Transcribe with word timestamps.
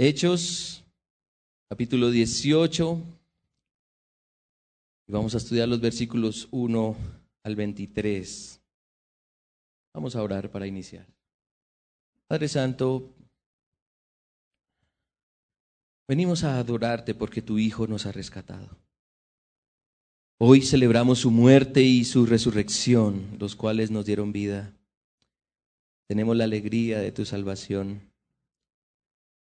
Hechos, 0.00 0.84
capítulo 1.68 2.12
18. 2.12 3.02
Y 5.08 5.12
vamos 5.12 5.34
a 5.34 5.38
estudiar 5.38 5.68
los 5.68 5.80
versículos 5.80 6.46
1 6.52 6.96
al 7.42 7.56
23. 7.56 8.60
Vamos 9.92 10.14
a 10.14 10.22
orar 10.22 10.52
para 10.52 10.68
iniciar. 10.68 11.04
Padre 12.28 12.46
Santo, 12.46 13.12
venimos 16.06 16.44
a 16.44 16.60
adorarte 16.60 17.12
porque 17.12 17.42
tu 17.42 17.58
Hijo 17.58 17.88
nos 17.88 18.06
ha 18.06 18.12
rescatado. 18.12 18.68
Hoy 20.38 20.62
celebramos 20.62 21.18
su 21.18 21.32
muerte 21.32 21.82
y 21.82 22.04
su 22.04 22.24
resurrección, 22.24 23.36
los 23.40 23.56
cuales 23.56 23.90
nos 23.90 24.06
dieron 24.06 24.30
vida. 24.30 24.72
Tenemos 26.06 26.36
la 26.36 26.44
alegría 26.44 27.00
de 27.00 27.10
tu 27.10 27.24
salvación. 27.24 28.07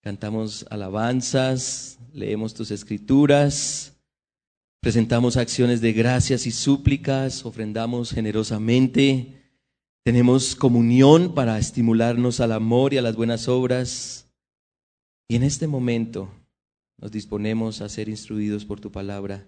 Cantamos 0.08 0.64
alabanzas, 0.70 1.98
leemos 2.14 2.54
tus 2.54 2.70
escrituras, 2.70 3.92
presentamos 4.80 5.36
acciones 5.36 5.82
de 5.82 5.92
gracias 5.92 6.46
y 6.46 6.50
súplicas, 6.50 7.44
ofrendamos 7.44 8.12
generosamente, 8.12 9.52
tenemos 10.06 10.56
comunión 10.56 11.34
para 11.34 11.58
estimularnos 11.58 12.40
al 12.40 12.52
amor 12.52 12.94
y 12.94 12.96
a 12.96 13.02
las 13.02 13.16
buenas 13.16 13.48
obras. 13.48 14.30
Y 15.28 15.36
en 15.36 15.42
este 15.42 15.66
momento 15.66 16.30
nos 16.96 17.12
disponemos 17.12 17.82
a 17.82 17.90
ser 17.90 18.08
instruidos 18.08 18.64
por 18.64 18.80
tu 18.80 18.90
palabra, 18.90 19.46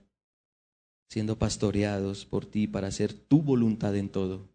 siendo 1.08 1.38
pastoreados 1.38 2.26
por 2.26 2.44
ti 2.44 2.66
para 2.66 2.88
hacer 2.88 3.14
tu 3.14 3.40
voluntad 3.40 3.96
en 3.96 4.10
todo. 4.10 4.46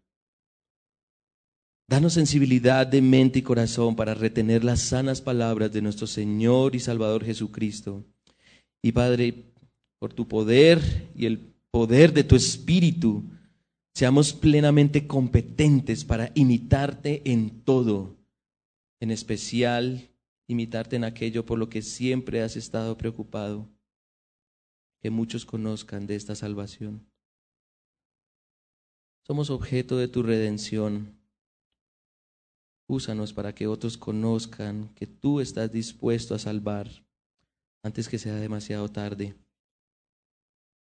Danos 1.88 2.14
sensibilidad 2.14 2.84
de 2.84 3.00
mente 3.00 3.38
y 3.38 3.42
corazón 3.42 3.94
para 3.94 4.14
retener 4.14 4.64
las 4.64 4.80
sanas 4.80 5.20
palabras 5.20 5.72
de 5.72 5.82
nuestro 5.82 6.08
Señor 6.08 6.74
y 6.74 6.80
Salvador 6.80 7.24
Jesucristo. 7.24 8.04
Y 8.82 8.90
Padre, 8.90 9.52
por 10.00 10.12
tu 10.12 10.26
poder 10.26 10.80
y 11.14 11.26
el 11.26 11.54
poder 11.70 12.12
de 12.12 12.24
tu 12.24 12.34
Espíritu, 12.34 13.22
seamos 13.94 14.32
plenamente 14.32 15.06
competentes 15.06 16.04
para 16.04 16.32
imitarte 16.34 17.22
en 17.24 17.62
todo, 17.62 18.16
en 18.98 19.12
especial 19.12 20.10
imitarte 20.48 20.96
en 20.96 21.04
aquello 21.04 21.46
por 21.46 21.58
lo 21.58 21.68
que 21.68 21.82
siempre 21.82 22.42
has 22.42 22.56
estado 22.56 22.98
preocupado, 22.98 23.68
que 25.00 25.10
muchos 25.10 25.44
conozcan 25.44 26.06
de 26.06 26.16
esta 26.16 26.34
salvación. 26.34 27.06
Somos 29.24 29.50
objeto 29.50 29.96
de 29.98 30.08
tu 30.08 30.22
redención 30.22 31.16
Úsanos 32.88 33.32
para 33.32 33.52
que 33.52 33.66
otros 33.66 33.98
conozcan 33.98 34.90
que 34.94 35.06
tú 35.06 35.40
estás 35.40 35.72
dispuesto 35.72 36.34
a 36.34 36.38
salvar 36.38 36.88
antes 37.82 38.08
que 38.08 38.18
sea 38.18 38.36
demasiado 38.36 38.88
tarde. 38.88 39.34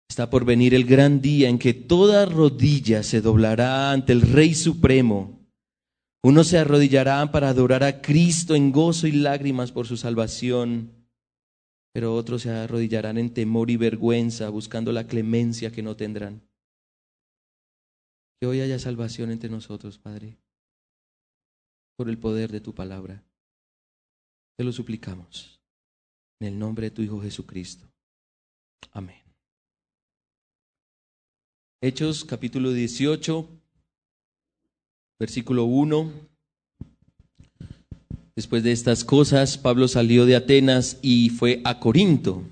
Está 0.08 0.28
por 0.28 0.44
venir 0.44 0.74
el 0.74 0.84
gran 0.84 1.20
día 1.20 1.48
en 1.48 1.58
que 1.58 1.74
toda 1.74 2.26
rodilla 2.26 3.02
se 3.02 3.20
doblará 3.20 3.92
ante 3.92 4.12
el 4.12 4.20
Rey 4.20 4.54
Supremo. 4.54 5.40
Unos 6.24 6.48
se 6.48 6.58
arrodillarán 6.58 7.30
para 7.30 7.48
adorar 7.48 7.82
a 7.82 8.02
Cristo 8.02 8.54
en 8.54 8.72
gozo 8.72 9.06
y 9.06 9.12
lágrimas 9.12 9.72
por 9.72 9.86
su 9.86 9.96
salvación, 9.96 10.92
pero 11.92 12.14
otros 12.14 12.42
se 12.42 12.50
arrodillarán 12.50 13.16
en 13.16 13.32
temor 13.32 13.70
y 13.70 13.76
vergüenza 13.76 14.48
buscando 14.48 14.92
la 14.92 15.06
clemencia 15.06 15.72
que 15.72 15.82
no 15.82 15.96
tendrán. 15.96 16.42
Que 18.40 18.46
hoy 18.46 18.60
haya 18.60 18.78
salvación 18.78 19.30
entre 19.30 19.50
nosotros, 19.50 19.98
Padre 19.98 20.41
por 21.96 22.08
el 22.08 22.18
poder 22.18 22.50
de 22.50 22.60
tu 22.60 22.74
palabra. 22.74 23.22
Te 24.56 24.64
lo 24.64 24.72
suplicamos. 24.72 25.60
En 26.40 26.48
el 26.48 26.58
nombre 26.58 26.88
de 26.88 26.90
tu 26.90 27.02
Hijo 27.02 27.20
Jesucristo. 27.20 27.86
Amén. 28.92 29.22
Hechos 31.80 32.24
capítulo 32.24 32.72
18, 32.72 33.48
versículo 35.18 35.64
1. 35.64 36.12
Después 38.34 38.62
de 38.62 38.72
estas 38.72 39.04
cosas, 39.04 39.58
Pablo 39.58 39.88
salió 39.88 40.24
de 40.24 40.36
Atenas 40.36 40.98
y 41.02 41.30
fue 41.30 41.60
a 41.64 41.78
Corinto. 41.80 42.44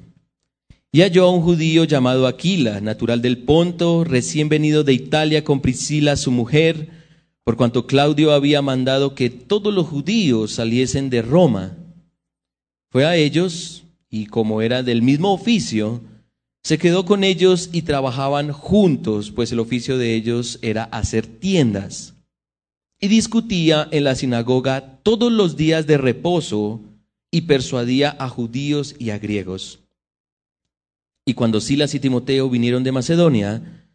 Y 0.92 1.02
halló 1.02 1.24
a 1.24 1.32
un 1.32 1.42
judío 1.42 1.84
llamado 1.84 2.26
Aquila, 2.26 2.80
natural 2.80 3.22
del 3.22 3.38
Ponto, 3.38 4.04
recién 4.04 4.48
venido 4.48 4.82
de 4.82 4.92
Italia 4.92 5.44
con 5.44 5.60
Priscila, 5.60 6.16
su 6.16 6.32
mujer, 6.32 6.99
por 7.44 7.56
cuanto 7.56 7.86
Claudio 7.86 8.32
había 8.32 8.62
mandado 8.62 9.14
que 9.14 9.30
todos 9.30 9.72
los 9.72 9.86
judíos 9.86 10.52
saliesen 10.52 11.10
de 11.10 11.22
Roma. 11.22 11.76
Fue 12.90 13.06
a 13.06 13.16
ellos, 13.16 13.84
y 14.08 14.26
como 14.26 14.62
era 14.62 14.82
del 14.82 15.02
mismo 15.02 15.32
oficio, 15.32 16.02
se 16.62 16.78
quedó 16.78 17.04
con 17.04 17.24
ellos 17.24 17.70
y 17.72 17.82
trabajaban 17.82 18.52
juntos, 18.52 19.30
pues 19.30 19.50
el 19.52 19.60
oficio 19.60 19.96
de 19.96 20.14
ellos 20.14 20.58
era 20.62 20.84
hacer 20.84 21.26
tiendas. 21.26 22.14
Y 23.00 23.08
discutía 23.08 23.88
en 23.90 24.04
la 24.04 24.14
sinagoga 24.14 24.98
todos 25.02 25.32
los 25.32 25.56
días 25.56 25.86
de 25.86 25.96
reposo 25.96 26.82
y 27.30 27.42
persuadía 27.42 28.14
a 28.18 28.28
judíos 28.28 28.94
y 28.98 29.10
a 29.10 29.18
griegos. 29.18 29.80
Y 31.24 31.34
cuando 31.34 31.60
Silas 31.60 31.94
y 31.94 32.00
Timoteo 32.00 32.50
vinieron 32.50 32.82
de 32.82 32.92
Macedonia, 32.92 33.86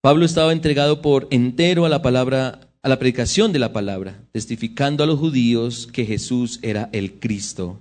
Pablo 0.00 0.24
estaba 0.24 0.52
entregado 0.52 1.02
por 1.02 1.26
entero 1.30 1.86
a 1.86 1.88
la 1.88 2.02
palabra 2.02 2.71
a 2.82 2.88
la 2.88 2.98
predicación 2.98 3.52
de 3.52 3.60
la 3.60 3.72
palabra, 3.72 4.24
testificando 4.32 5.04
a 5.04 5.06
los 5.06 5.18
judíos 5.18 5.86
que 5.86 6.04
Jesús 6.04 6.58
era 6.62 6.90
el 6.92 7.20
Cristo. 7.20 7.78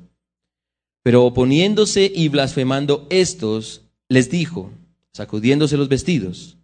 Pero 1.04 1.26
oponiéndose 1.26 2.12
y 2.14 2.30
blasfemando 2.30 3.08
estos, 3.10 3.82
les 4.10 4.30
dijo, 4.30 4.72
sacudiéndose 5.14 5.76
los 5.76 5.90
vestidos, 5.90 6.58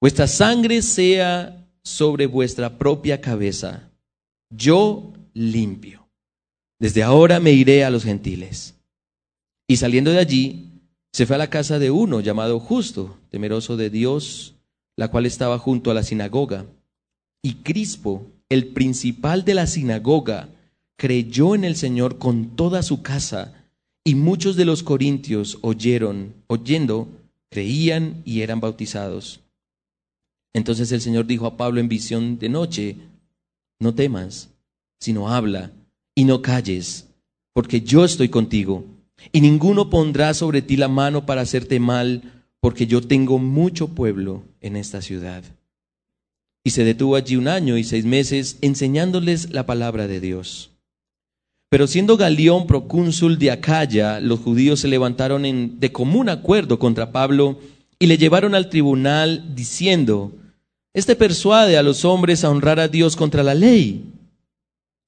vuestra 0.00 0.26
sangre 0.26 0.80
sea 0.80 1.66
sobre 1.82 2.26
vuestra 2.26 2.78
propia 2.78 3.20
cabeza, 3.20 3.90
yo 4.48 5.12
limpio. 5.34 6.08
Desde 6.80 7.02
ahora 7.02 7.38
me 7.38 7.52
iré 7.52 7.84
a 7.84 7.90
los 7.90 8.04
gentiles. 8.04 8.76
Y 9.68 9.76
saliendo 9.76 10.10
de 10.10 10.20
allí, 10.20 10.70
se 11.12 11.26
fue 11.26 11.36
a 11.36 11.38
la 11.38 11.50
casa 11.50 11.78
de 11.78 11.90
uno 11.90 12.20
llamado 12.20 12.60
justo, 12.60 13.18
temeroso 13.28 13.76
de 13.76 13.90
Dios, 13.90 14.54
la 14.96 15.08
cual 15.08 15.26
estaba 15.26 15.58
junto 15.58 15.90
a 15.90 15.94
la 15.94 16.02
sinagoga 16.02 16.66
y 17.42 17.54
Crispo, 17.62 18.26
el 18.48 18.68
principal 18.68 19.44
de 19.44 19.54
la 19.54 19.66
sinagoga, 19.66 20.48
creyó 20.96 21.54
en 21.54 21.64
el 21.64 21.76
Señor 21.76 22.18
con 22.18 22.56
toda 22.56 22.82
su 22.82 23.02
casa, 23.02 23.54
y 24.04 24.14
muchos 24.14 24.56
de 24.56 24.64
los 24.64 24.82
corintios 24.82 25.58
oyeron, 25.60 26.34
oyendo, 26.46 27.08
creían 27.50 28.22
y 28.24 28.40
eran 28.40 28.60
bautizados. 28.60 29.40
Entonces 30.54 30.90
el 30.92 31.00
Señor 31.00 31.26
dijo 31.26 31.46
a 31.46 31.56
Pablo 31.56 31.80
en 31.80 31.88
visión 31.88 32.38
de 32.38 32.48
noche, 32.48 32.96
no 33.80 33.94
temas, 33.94 34.50
sino 34.98 35.28
habla 35.28 35.72
y 36.14 36.24
no 36.24 36.42
calles, 36.42 37.08
porque 37.52 37.82
yo 37.82 38.04
estoy 38.04 38.28
contigo, 38.28 38.84
y 39.30 39.40
ninguno 39.40 39.90
pondrá 39.90 40.32
sobre 40.34 40.62
ti 40.62 40.76
la 40.76 40.88
mano 40.88 41.26
para 41.26 41.42
hacerte 41.42 41.78
mal, 41.78 42.44
porque 42.60 42.86
yo 42.86 43.02
tengo 43.02 43.38
mucho 43.38 43.88
pueblo 43.88 44.42
en 44.60 44.76
esta 44.76 45.02
ciudad 45.02 45.44
y 46.64 46.70
se 46.70 46.84
detuvo 46.84 47.16
allí 47.16 47.36
un 47.36 47.48
año 47.48 47.78
y 47.78 47.84
seis 47.84 48.04
meses 48.04 48.58
enseñándoles 48.60 49.50
la 49.50 49.66
palabra 49.66 50.06
de 50.06 50.20
Dios. 50.20 50.70
Pero 51.70 51.86
siendo 51.86 52.16
Galión 52.16 52.66
procónsul 52.66 53.38
de 53.38 53.50
Acaya, 53.50 54.20
los 54.20 54.40
judíos 54.40 54.80
se 54.80 54.88
levantaron 54.88 55.44
en, 55.44 55.78
de 55.80 55.92
común 55.92 56.28
acuerdo 56.28 56.78
contra 56.78 57.12
Pablo 57.12 57.58
y 57.98 58.06
le 58.06 58.16
llevaron 58.16 58.54
al 58.54 58.70
tribunal 58.70 59.54
diciendo, 59.54 60.32
Este 60.94 61.14
persuade 61.14 61.76
a 61.76 61.82
los 61.82 62.04
hombres 62.04 62.44
a 62.44 62.50
honrar 62.50 62.80
a 62.80 62.88
Dios 62.88 63.16
contra 63.16 63.42
la 63.42 63.54
ley. 63.54 64.04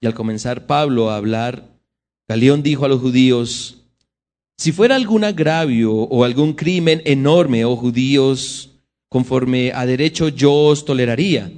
Y 0.03 0.06
al 0.06 0.15
comenzar 0.15 0.66
Pablo 0.66 1.10
a 1.10 1.16
hablar, 1.16 1.66
Galión 2.28 2.62
dijo 2.62 2.84
a 2.84 2.89
los 2.89 3.00
judíos, 3.00 3.78
Si 4.59 4.72
fuera 4.72 4.97
algún 4.97 5.24
agravio 5.24 5.92
o 5.92 6.24
algún 6.24 6.53
crimen 6.53 7.01
enorme, 7.07 7.65
oh 7.65 7.77
judíos, 7.77 8.70
conforme 9.10 9.72
a 9.72 9.84
derecho 9.84 10.28
yo 10.28 10.54
os 10.54 10.84
toleraría. 10.86 11.53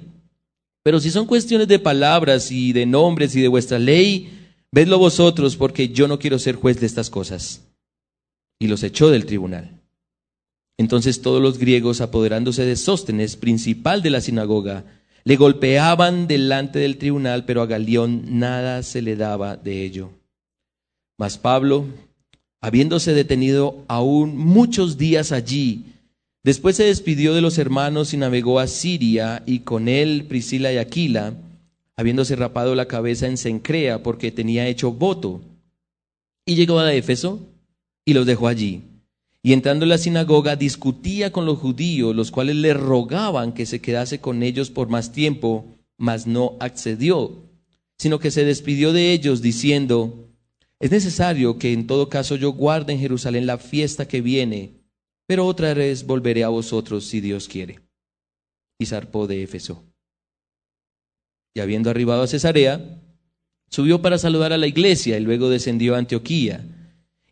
Pero 0.83 0.99
si 0.99 1.11
son 1.11 1.27
cuestiones 1.27 1.69
de 1.69 1.79
palabras 1.79 2.51
y 2.51 2.73
de 2.73 2.87
nombres 2.87 3.37
y 3.37 3.41
de 3.41 3.47
vuestra 3.47 3.79
ley, 3.79 4.49
vedlo 4.73 4.99
vosotros, 4.99 5.57
porque 5.57 5.91
yo 5.91 6.09
no 6.09 6.19
quiero 6.19 6.41
ser 6.41 6.57
juez 6.57 6.81
de 6.81 6.87
estas 6.87 7.11
cosas. 7.11 7.63
Y 8.59 8.67
los 8.67 8.83
echó 8.83 9.11
del 9.11 9.27
tribunal. 9.27 9.79
Entonces 10.79 11.21
todos 11.23 11.41
los 11.41 11.59
griegos, 11.59 12.01
apoderándose 12.01 12.65
de 12.65 12.75
Sóstenes, 12.75 13.37
principal 13.37 14.03
de 14.03 14.11
la 14.11 14.21
sinagoga, 14.21 14.85
le 15.25 15.37
golpeaban 15.37 16.27
delante 16.27 16.81
del 16.81 16.97
tribunal, 16.97 17.45
pero 17.45 17.63
a 17.63 17.67
Galión 17.67 18.41
nada 18.41 18.83
se 18.83 19.03
le 19.03 19.15
daba 19.15 19.57
de 19.57 19.85
ello. 19.85 20.11
Mas 21.19 21.39
Pablo, 21.39 21.87
habiéndose 22.61 23.13
detenido 23.13 23.85
aún 23.87 24.37
muchos 24.37 24.97
días 24.99 25.31
allí, 25.31 25.92
Después 26.45 26.77
se 26.77 26.85
despidió 26.85 27.35
de 27.35 27.41
los 27.41 27.59
hermanos 27.59 28.13
y 28.13 28.17
navegó 28.17 28.59
a 28.59 28.67
Siria, 28.67 29.43
y 29.47 29.61
con 29.61 29.87
él 29.87 30.27
Priscila 30.29 30.73
y 30.73 30.79
Aquila, 30.79 31.35
habiéndose 31.97 32.35
rapado 32.35 32.75
la 32.75 32.89
cabeza 32.89 33.27
en 33.27 33.37
Sencrea 33.37 34.03
porque 34.03 34.33
tenía 34.33 34.67
hecho 34.67 34.93
voto. 34.93 35.41
Y 36.45 36.57
llegó 36.57 36.81
a 36.81 36.93
Éfeso 36.93 37.41
y 38.05 38.15
los 38.15 38.27
dejó 38.27 38.49
allí. 38.49 38.83
Y 39.45 39.53
entrando 39.53 39.85
en 39.85 39.91
la 39.91 39.99
sinagoga 39.99 40.57
discutía 40.57 41.33
con 41.33 41.47
los 41.47 41.59
judíos, 41.59 42.15
los 42.15 42.31
cuales 42.31 42.57
le 42.57 42.75
rogaban 42.75 43.53
que 43.53 43.67
se 43.67 43.81
quedase 43.81 44.21
con 44.21 44.43
ellos 44.43 44.71
por 44.71 44.89
más 44.89 45.13
tiempo, 45.13 45.65
mas 45.97 46.27
no 46.27 46.57
accedió, 46.61 47.33
sino 47.99 48.19
que 48.19 48.31
se 48.33 48.45
despidió 48.45 48.93
de 48.93 49.13
ellos 49.13 49.43
diciendo, 49.43 50.29
es 50.81 50.91
necesario 50.91 51.59
que 51.59 51.73
en 51.73 51.87
todo 51.87 52.09
caso 52.09 52.35
yo 52.35 52.53
guarde 52.53 52.93
en 52.93 52.99
Jerusalén 52.99 53.47
la 53.47 53.59
fiesta 53.59 54.09
que 54.09 54.21
viene, 54.21 54.82
pero 55.33 55.47
otra 55.47 55.73
vez 55.73 56.05
volveré 56.05 56.45
a 56.45 56.51
vosotros 56.51 57.07
si 57.07 57.23
Dios 57.23 57.49
quiere. 57.49 57.81
Y 58.79 58.85
zarpó 58.85 59.27
de 59.27 59.43
Éfeso. 59.43 59.83
Y 61.55 61.61
habiendo 61.61 61.89
arribado 61.89 62.21
a 62.21 62.27
Cesarea, 62.27 63.01
subió 63.71 64.03
para 64.03 64.19
saludar 64.19 64.53
a 64.53 64.59
la 64.59 64.67
iglesia 64.67 65.17
y 65.17 65.23
luego 65.23 65.49
descendió 65.49 65.95
a 65.95 65.99
Antioquía. 66.01 66.67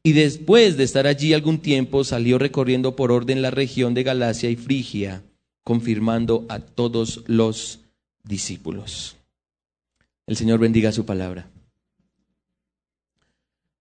Y 0.02 0.12
después 0.12 0.78
de 0.78 0.84
estar 0.84 1.06
allí 1.06 1.34
algún 1.34 1.58
tiempo, 1.58 2.02
salió 2.02 2.38
recorriendo 2.38 2.96
por 2.96 3.12
orden 3.12 3.42
la 3.42 3.50
región 3.50 3.92
de 3.92 4.02
Galacia 4.02 4.48
y 4.48 4.56
Frigia, 4.56 5.22
confirmando 5.62 6.46
a 6.48 6.60
todos 6.60 7.22
los 7.26 7.80
discípulos. 8.24 9.18
El 10.26 10.38
Señor 10.38 10.58
bendiga 10.58 10.90
su 10.90 11.04
palabra. 11.04 11.50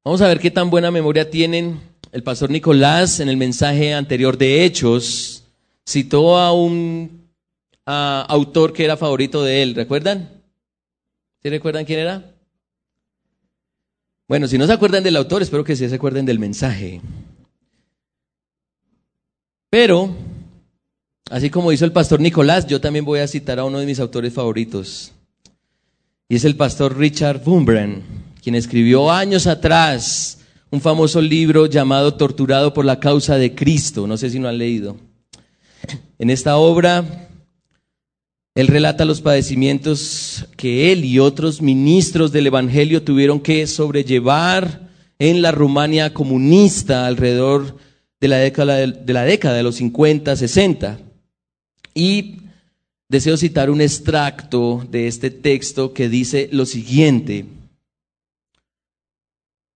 Vamos 0.04 0.20
a 0.20 0.28
ver 0.28 0.42
qué 0.42 0.52
tan 0.52 0.70
buena 0.70 0.92
memoria 0.92 1.30
tienen. 1.30 1.80
El 2.12 2.24
pastor 2.24 2.50
Nicolás 2.50 3.20
en 3.20 3.30
el 3.30 3.38
mensaje 3.38 3.94
anterior 3.94 4.38
de 4.38 4.66
Hechos 4.66 5.44
citó 5.86 6.38
a 6.38 6.54
un 6.54 7.28
autor 7.86 8.74
que 8.74 8.86
era 8.86 8.98
favorito 8.98 9.44
de 9.44 9.62
él. 9.62 9.76
¿Recuerdan? 9.76 10.30
¿Sí 11.42 11.50
recuerdan 11.50 11.86
quién 11.86 12.00
era? 12.00 12.36
Bueno, 14.28 14.48
si 14.48 14.58
no 14.58 14.66
se 14.66 14.74
acuerdan 14.74 15.04
del 15.04 15.16
autor, 15.16 15.42
espero 15.42 15.64
que 15.64 15.76
sí 15.76 15.88
se 15.88 15.96
acuerden 15.96 16.26
del 16.26 16.40
mensaje. 16.40 17.02
Pero, 19.70 20.16
así 21.30 21.50
como 21.50 21.72
hizo 21.72 21.86
el 21.86 21.92
pastor 21.92 22.20
Nicolás, 22.20 22.66
yo 22.68 22.82
también 22.82 23.06
voy 23.06 23.20
a 23.20 23.28
citar 23.28 23.60
a 23.60 23.66
uno 23.66 23.80
de 23.80 23.86
mis 23.86 24.00
autores 24.00 24.34
favoritos. 24.34 25.12
Y 26.28 26.36
es 26.36 26.46
el 26.46 26.56
pastor 26.56 26.98
Richard 26.98 27.44
Bumbran 27.44 28.04
quien 28.42 28.56
escribió 28.56 29.12
años 29.12 29.48
atrás 29.48 30.39
un 30.72 30.82
famoso 30.82 31.22
libro 31.22 31.66
llamado 31.66 32.14
Torturado 32.14 32.74
por 32.74 32.86
la 32.86 33.00
causa 33.00 33.38
de 33.38 33.56
Cristo. 33.56 34.08
No 34.08 34.18
sé 34.18 34.30
si 34.30 34.40
lo 34.40 34.48
han 34.48 34.58
leído. 34.58 34.98
En 36.20 36.30
esta 36.30 36.58
obra, 36.58 37.30
él 38.56 38.68
relata 38.68 39.06
los 39.06 39.22
padecimientos 39.22 40.46
que 40.58 40.92
él 40.92 41.06
y 41.06 41.20
otros 41.20 41.62
ministros 41.62 42.32
del 42.32 42.48
Evangelio 42.48 43.04
tuvieron 43.04 43.40
que 43.40 43.66
sobrellevar 43.68 44.90
en 45.18 45.42
la 45.42 45.52
Rumania 45.52 46.14
comunista 46.14 47.06
alrededor 47.06 47.78
de 48.20 48.28
la 48.28 48.38
década 48.38 48.76
de, 48.76 49.14
la 49.14 49.24
década 49.24 49.56
de 49.56 49.64
los 49.64 49.76
50, 49.76 50.36
60. 50.36 51.00
Y 51.96 52.38
deseo 53.08 53.38
citar 53.38 53.70
un 53.70 53.82
extracto 53.82 54.86
de 54.90 55.08
este 55.08 55.32
texto 55.32 55.94
que 55.94 56.10
dice 56.10 56.50
lo 56.52 56.66
siguiente. 56.66 57.46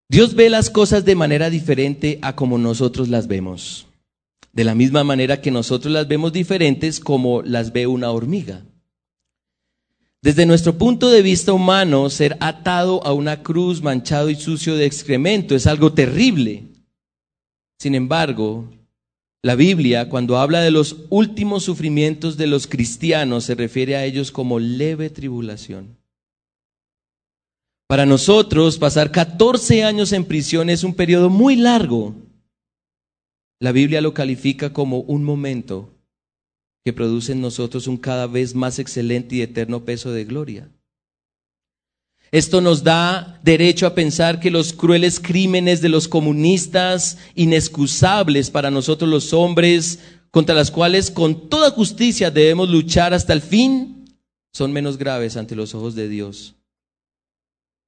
Dios 0.09 0.35
ve 0.35 0.51
las 0.51 0.71
cosas 0.71 1.05
de 1.05 1.15
manera 1.15 1.51
diferente 1.51 2.19
a 2.23 2.37
como 2.37 2.59
nosotros 2.59 3.09
las 3.09 3.29
vemos. 3.29 3.87
De 4.53 4.65
la 4.65 4.75
misma 4.75 5.05
manera 5.05 5.41
que 5.41 5.51
nosotros 5.51 5.93
las 5.93 6.09
vemos 6.09 6.33
diferentes 6.33 7.01
como 7.01 7.43
las 7.43 7.73
ve 7.73 7.87
una 7.87 8.11
hormiga. 8.11 8.63
Desde 10.21 10.47
nuestro 10.47 10.79
punto 10.79 11.11
de 11.11 11.23
vista 11.23 11.53
humano, 11.53 12.09
ser 12.09 12.37
atado 12.39 13.05
a 13.05 13.13
una 13.13 13.43
cruz 13.43 13.83
manchado 13.83 14.31
y 14.31 14.37
sucio 14.37 14.77
de 14.77 14.87
excremento 14.87 15.57
es 15.57 15.67
algo 15.67 15.95
terrible. 15.95 16.65
Sin 17.79 17.97
embargo, 17.97 18.69
la 19.43 19.57
Biblia, 19.57 20.09
cuando 20.09 20.39
habla 20.39 20.61
de 20.61 20.71
los 20.71 20.97
últimos 21.11 21.65
sufrimientos 21.65 22.37
de 22.37 22.47
los 22.47 22.69
cristianos, 22.69 23.43
se 23.43 23.57
refiere 23.57 23.97
a 23.97 24.05
ellos 24.05 24.31
como 24.31 24.61
leve 24.61 25.11
tribulación. 25.11 25.97
Para 27.93 28.07
nosotros, 28.07 28.79
pasar 28.79 29.11
14 29.11 29.85
años 29.85 30.13
en 30.13 30.25
prisión 30.25 30.71
es 30.71 30.83
un 30.83 30.95
periodo 30.95 31.29
muy 31.29 31.57
largo. 31.57 32.15
La 33.61 33.71
Biblia 33.71 34.01
lo 34.01 34.15
califica 34.15 34.73
como 34.73 35.01
un 35.01 35.23
momento 35.23 35.91
que 36.87 36.95
produce 36.95 37.33
en 37.33 37.43
nosotros 37.43 37.87
un 37.89 37.99
cada 37.99 38.27
vez 38.27 38.55
más 38.55 38.79
excelente 38.79 39.37
y 39.37 39.43
eterno 39.43 39.85
peso 39.85 40.11
de 40.11 40.25
gloria. 40.25 40.71
Esto 42.31 42.63
nos 42.63 42.83
da 42.83 43.39
derecho 43.43 43.87
a 43.87 43.95
pensar 43.95 44.41
que 44.41 44.51
los 44.51 44.73
crueles 44.73 45.21
crímenes 45.21 45.83
de 45.83 45.91
los 45.91 46.09
comunistas, 46.09 47.19
inexcusables 47.35 48.49
para 48.49 48.71
nosotros 48.71 49.11
los 49.11 49.35
hombres, 49.35 49.99
contra 50.31 50.55
las 50.55 50.71
cuales 50.71 51.11
con 51.11 51.51
toda 51.51 51.71
justicia 51.73 52.31
debemos 52.31 52.71
luchar 52.71 53.13
hasta 53.13 53.35
el 53.35 53.43
fin, 53.43 54.07
son 54.51 54.73
menos 54.73 54.97
graves 54.97 55.37
ante 55.37 55.55
los 55.55 55.75
ojos 55.75 55.95
de 55.95 56.09
Dios. 56.09 56.55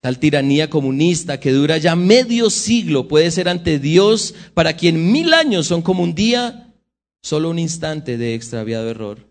Tal 0.04 0.18
tiranía 0.18 0.68
comunista 0.68 1.40
que 1.40 1.50
dura 1.50 1.78
ya 1.78 1.96
medio 1.96 2.50
siglo 2.50 3.08
puede 3.08 3.30
ser 3.30 3.48
ante 3.48 3.78
Dios 3.78 4.34
para 4.52 4.76
quien 4.76 5.10
mil 5.10 5.32
años 5.32 5.66
son 5.66 5.80
como 5.80 6.02
un 6.02 6.14
día, 6.14 6.74
solo 7.22 7.48
un 7.48 7.58
instante 7.58 8.18
de 8.18 8.34
extraviado 8.34 8.90
error. 8.90 9.26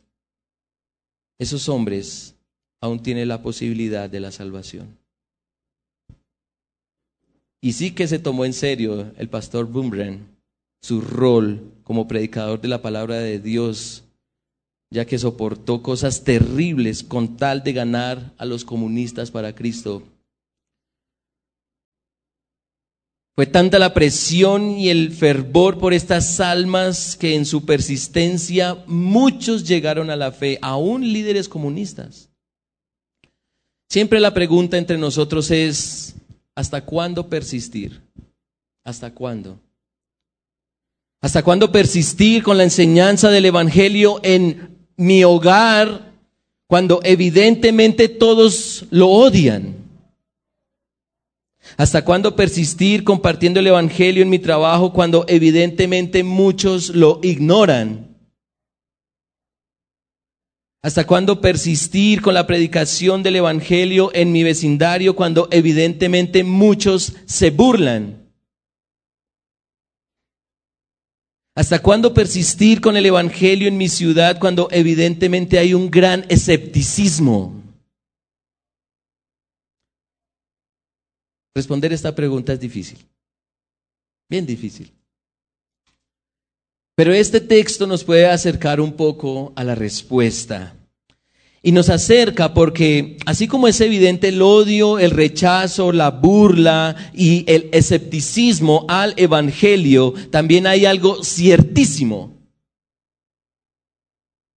Esos 1.37 1.69
hombres 1.69 2.33
aún 2.81 3.03
tienen 3.03 3.27
la 3.27 3.43
posibilidad 3.43 4.09
de 4.09 4.19
la 4.19 4.31
salvación. 4.31 4.97
Y 7.61 7.73
sí 7.73 7.91
que 7.91 8.07
se 8.07 8.17
tomó 8.17 8.43
en 8.43 8.53
serio 8.53 9.11
el 9.19 9.29
pastor 9.29 9.67
Bumren 9.67 10.25
su 10.81 11.01
rol 11.01 11.71
como 11.83 12.07
predicador 12.07 12.59
de 12.59 12.69
la 12.69 12.81
palabra 12.81 13.17
de 13.17 13.37
Dios, 13.37 14.05
ya 14.89 15.05
que 15.05 15.19
soportó 15.19 15.83
cosas 15.83 16.23
terribles 16.23 17.03
con 17.03 17.37
tal 17.37 17.63
de 17.63 17.73
ganar 17.73 18.33
a 18.39 18.45
los 18.45 18.65
comunistas 18.65 19.29
para 19.29 19.53
Cristo 19.53 20.01
Fue 23.35 23.47
tanta 23.47 23.79
la 23.79 23.95
presión 23.95 24.77
y 24.77 24.89
el 24.89 25.11
fervor 25.11 25.79
por 25.79 25.93
estas 25.93 26.39
almas 26.39 27.15
que 27.15 27.33
en 27.33 27.47
su 27.47 27.65
persistencia 27.65 28.83
muchos 28.85 29.67
llegaron 29.67 30.11
a 30.11 30.15
la 30.15 30.31
fe, 30.31 30.59
aún 30.61 31.11
líderes 31.11 31.49
comunistas. 31.49 32.29
Siempre 33.89 34.19
la 34.19 34.35
pregunta 34.35 34.77
entre 34.77 34.99
nosotros 34.99 35.49
es, 35.49 36.13
¿hasta 36.53 36.85
cuándo 36.85 37.27
persistir? 37.27 38.01
¿Hasta 38.83 39.11
cuándo? 39.11 39.59
¿Hasta 41.19 41.41
cuándo 41.41 41.71
persistir 41.71 42.43
con 42.43 42.57
la 42.57 42.63
enseñanza 42.63 43.29
del 43.31 43.45
Evangelio 43.45 44.19
en 44.23 44.77
mi 44.95 45.23
hogar 45.23 46.11
cuando 46.67 46.99
evidentemente 47.03 48.09
todos 48.09 48.85
lo 48.91 49.09
odian? 49.09 49.82
¿Hasta 51.77 52.05
cuándo 52.05 52.35
persistir 52.35 53.03
compartiendo 53.03 53.59
el 53.59 53.67
Evangelio 53.67 54.21
en 54.21 54.29
mi 54.29 54.39
trabajo 54.39 54.93
cuando 54.93 55.25
evidentemente 55.27 56.23
muchos 56.23 56.89
lo 56.89 57.19
ignoran? 57.23 58.15
¿Hasta 60.83 61.07
cuándo 61.07 61.39
persistir 61.39 62.21
con 62.21 62.33
la 62.33 62.45
predicación 62.45 63.23
del 63.23 63.37
Evangelio 63.37 64.11
en 64.13 64.31
mi 64.31 64.43
vecindario 64.43 65.15
cuando 65.15 65.47
evidentemente 65.49 66.43
muchos 66.43 67.13
se 67.25 67.51
burlan? 67.51 68.29
¿Hasta 71.55 71.79
cuándo 71.79 72.13
persistir 72.13 72.81
con 72.81 72.97
el 72.97 73.05
Evangelio 73.05 73.67
en 73.67 73.77
mi 73.77 73.87
ciudad 73.87 74.39
cuando 74.39 74.67
evidentemente 74.71 75.57
hay 75.57 75.73
un 75.73 75.89
gran 75.89 76.25
escepticismo? 76.27 77.62
Responder 81.55 81.93
esta 81.93 82.15
pregunta 82.15 82.53
es 82.53 82.59
difícil, 82.59 82.97
bien 84.29 84.45
difícil. 84.45 84.91
Pero 86.95 87.11
este 87.13 87.41
texto 87.41 87.87
nos 87.87 88.03
puede 88.03 88.27
acercar 88.27 88.79
un 88.79 88.93
poco 88.93 89.53
a 89.55 89.63
la 89.63 89.75
respuesta. 89.75 90.75
Y 91.65 91.71
nos 91.71 91.89
acerca 91.89 92.53
porque 92.53 93.17
así 93.25 93.47
como 93.47 93.67
es 93.67 93.79
evidente 93.79 94.27
el 94.27 94.41
odio, 94.41 94.99
el 94.99 95.11
rechazo, 95.11 95.91
la 95.91 96.11
burla 96.11 97.11
y 97.13 97.45
el 97.47 97.69
escepticismo 97.71 98.85
al 98.89 99.13
Evangelio, 99.17 100.13
también 100.29 100.67
hay 100.67 100.85
algo 100.85 101.23
ciertísimo. 101.23 102.37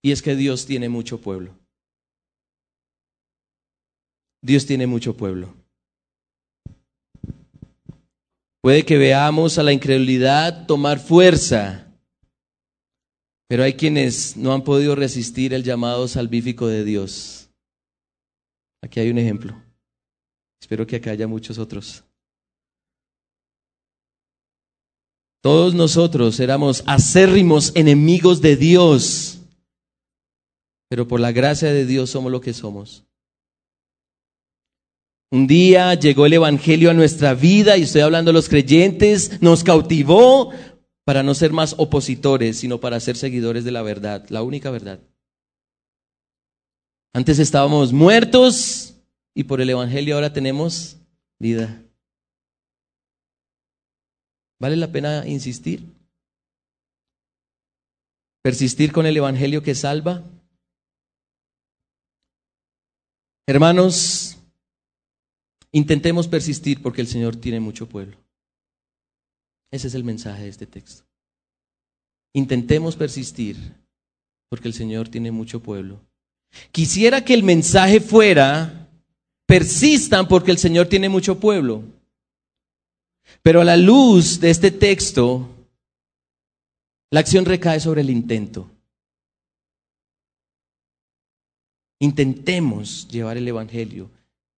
Y 0.02 0.10
es 0.10 0.20
que 0.20 0.34
Dios 0.34 0.66
tiene 0.66 0.88
mucho 0.88 1.20
pueblo. 1.20 1.56
Dios 4.42 4.66
tiene 4.66 4.86
mucho 4.86 5.16
pueblo. 5.16 5.54
Puede 8.66 8.84
que 8.84 8.98
veamos 8.98 9.58
a 9.58 9.62
la 9.62 9.72
incredulidad 9.72 10.66
tomar 10.66 10.98
fuerza, 10.98 11.86
pero 13.46 13.62
hay 13.62 13.74
quienes 13.74 14.36
no 14.36 14.52
han 14.52 14.64
podido 14.64 14.96
resistir 14.96 15.54
el 15.54 15.62
llamado 15.62 16.08
salvífico 16.08 16.66
de 16.66 16.82
Dios. 16.82 17.48
Aquí 18.82 18.98
hay 18.98 19.10
un 19.10 19.18
ejemplo. 19.18 19.54
Espero 20.60 20.84
que 20.84 20.96
acá 20.96 21.12
haya 21.12 21.28
muchos 21.28 21.58
otros. 21.58 22.02
Todos 25.44 25.72
nosotros 25.72 26.40
éramos 26.40 26.82
acérrimos 26.88 27.70
enemigos 27.76 28.40
de 28.40 28.56
Dios, 28.56 29.38
pero 30.88 31.06
por 31.06 31.20
la 31.20 31.30
gracia 31.30 31.72
de 31.72 31.86
Dios 31.86 32.10
somos 32.10 32.32
lo 32.32 32.40
que 32.40 32.52
somos. 32.52 33.05
Un 35.30 35.46
día 35.46 35.94
llegó 35.94 36.26
el 36.26 36.34
Evangelio 36.34 36.90
a 36.90 36.94
nuestra 36.94 37.34
vida, 37.34 37.76
y 37.76 37.82
estoy 37.82 38.02
hablando 38.02 38.30
de 38.30 38.34
los 38.34 38.48
creyentes, 38.48 39.42
nos 39.42 39.64
cautivó 39.64 40.52
para 41.04 41.22
no 41.22 41.34
ser 41.34 41.52
más 41.52 41.74
opositores, 41.78 42.58
sino 42.58 42.78
para 42.78 43.00
ser 43.00 43.16
seguidores 43.16 43.64
de 43.64 43.72
la 43.72 43.82
verdad, 43.82 44.24
la 44.28 44.42
única 44.42 44.70
verdad. 44.70 45.00
Antes 47.12 47.38
estábamos 47.38 47.92
muertos 47.92 48.94
y 49.34 49.44
por 49.44 49.60
el 49.60 49.70
Evangelio 49.70 50.14
ahora 50.14 50.32
tenemos 50.32 50.98
vida. 51.38 51.82
¿Vale 54.58 54.76
la 54.76 54.90
pena 54.92 55.26
insistir? 55.26 55.84
¿Persistir 58.42 58.92
con 58.92 59.06
el 59.06 59.16
Evangelio 59.16 59.62
que 59.62 59.74
salva? 59.74 60.22
Hermanos, 63.46 64.35
Intentemos 65.76 66.26
persistir 66.26 66.80
porque 66.80 67.02
el 67.02 67.06
Señor 67.06 67.36
tiene 67.36 67.60
mucho 67.60 67.86
pueblo. 67.86 68.16
Ese 69.70 69.88
es 69.88 69.94
el 69.94 70.04
mensaje 70.04 70.44
de 70.44 70.48
este 70.48 70.66
texto. 70.66 71.04
Intentemos 72.32 72.96
persistir 72.96 73.58
porque 74.48 74.68
el 74.68 74.72
Señor 74.72 75.10
tiene 75.10 75.30
mucho 75.30 75.62
pueblo. 75.62 76.00
Quisiera 76.72 77.26
que 77.26 77.34
el 77.34 77.42
mensaje 77.42 78.00
fuera, 78.00 78.88
persistan 79.44 80.28
porque 80.28 80.50
el 80.50 80.56
Señor 80.56 80.86
tiene 80.86 81.10
mucho 81.10 81.38
pueblo. 81.38 81.82
Pero 83.42 83.60
a 83.60 83.64
la 83.64 83.76
luz 83.76 84.40
de 84.40 84.48
este 84.48 84.70
texto, 84.70 85.46
la 87.10 87.20
acción 87.20 87.44
recae 87.44 87.80
sobre 87.80 88.00
el 88.00 88.08
intento. 88.08 88.70
Intentemos 91.98 93.06
llevar 93.08 93.36
el 93.36 93.46
Evangelio 93.46 94.15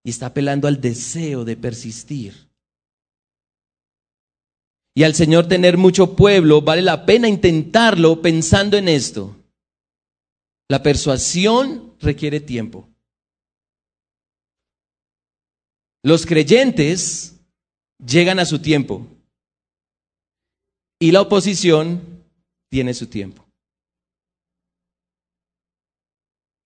y 0.09 0.11
está 0.11 0.25
apelando 0.25 0.67
al 0.67 0.81
deseo 0.81 1.45
de 1.45 1.55
persistir. 1.55 2.49
Y 4.95 5.03
al 5.03 5.15
Señor 5.15 5.47
tener 5.49 5.77
mucho 5.77 6.17
pueblo, 6.17 6.63
vale 6.63 6.81
la 6.81 7.05
pena 7.05 7.29
intentarlo 7.29 8.23
pensando 8.23 8.79
en 8.79 8.89
esto. 8.89 9.37
La 10.67 10.83
persuasión 10.83 11.95
requiere 12.01 12.41
tiempo. 12.41 12.89
Los 16.03 16.25
creyentes 16.25 17.39
llegan 17.99 18.39
a 18.39 18.47
su 18.47 18.61
tiempo 18.61 19.07
y 20.99 21.11
la 21.11 21.21
oposición 21.21 22.25
tiene 22.71 22.95
su 22.95 23.09
tiempo. 23.09 23.47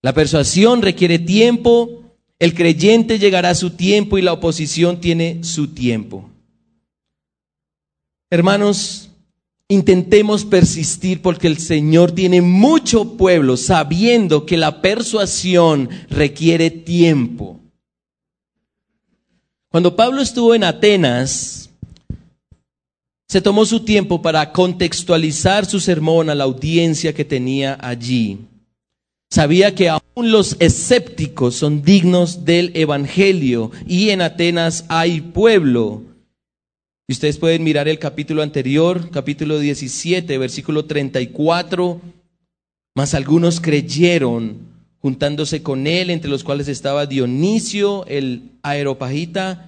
La 0.01 0.13
persuasión 0.13 0.81
requiere 0.81 1.19
tiempo, 1.19 2.02
el 2.39 2.53
creyente 2.53 3.19
llegará 3.19 3.51
a 3.51 3.55
su 3.55 3.71
tiempo 3.71 4.17
y 4.17 4.21
la 4.21 4.33
oposición 4.33 4.99
tiene 4.99 5.43
su 5.43 5.69
tiempo. 5.73 6.29
Hermanos, 8.29 9.09
intentemos 9.67 10.43
persistir 10.43 11.21
porque 11.21 11.47
el 11.47 11.57
Señor 11.57 12.11
tiene 12.11 12.41
mucho 12.41 13.15
pueblo 13.15 13.57
sabiendo 13.57 14.45
que 14.45 14.57
la 14.57 14.81
persuasión 14.81 15.89
requiere 16.09 16.69
tiempo. 16.69 17.59
Cuando 19.69 19.95
Pablo 19.95 20.21
estuvo 20.21 20.53
en 20.53 20.63
Atenas, 20.63 21.69
se 23.27 23.41
tomó 23.41 23.65
su 23.65 23.79
tiempo 23.79 24.21
para 24.21 24.51
contextualizar 24.51 25.65
su 25.65 25.79
sermón 25.79 26.29
a 26.29 26.35
la 26.35 26.43
audiencia 26.43 27.13
que 27.13 27.25
tenía 27.25 27.77
allí. 27.81 28.37
Sabía 29.33 29.73
que 29.73 29.89
aún 29.89 30.31
los 30.31 30.57
escépticos 30.59 31.55
son 31.55 31.81
dignos 31.81 32.45
del 32.45 32.69
Evangelio 32.75 33.71
y 33.87 34.11
en 34.11 34.21
Atenas 34.21 34.85
hay 34.89 35.21
pueblo. 35.21 36.03
Y 37.07 37.13
ustedes 37.13 37.39
pueden 37.39 37.63
mirar 37.63 37.87
el 37.87 37.97
capítulo 37.97 38.43
anterior, 38.43 39.09
capítulo 39.09 39.57
17, 39.57 40.37
versículo 40.37 40.85
34. 40.85 41.99
Mas 42.93 43.15
algunos 43.15 43.59
creyeron 43.59 44.67
juntándose 44.99 45.63
con 45.63 45.87
él, 45.87 46.11
entre 46.11 46.29
los 46.29 46.43
cuales 46.43 46.67
estaba 46.67 47.07
Dionisio, 47.07 48.05
el 48.05 48.51
aeropagita, 48.61 49.67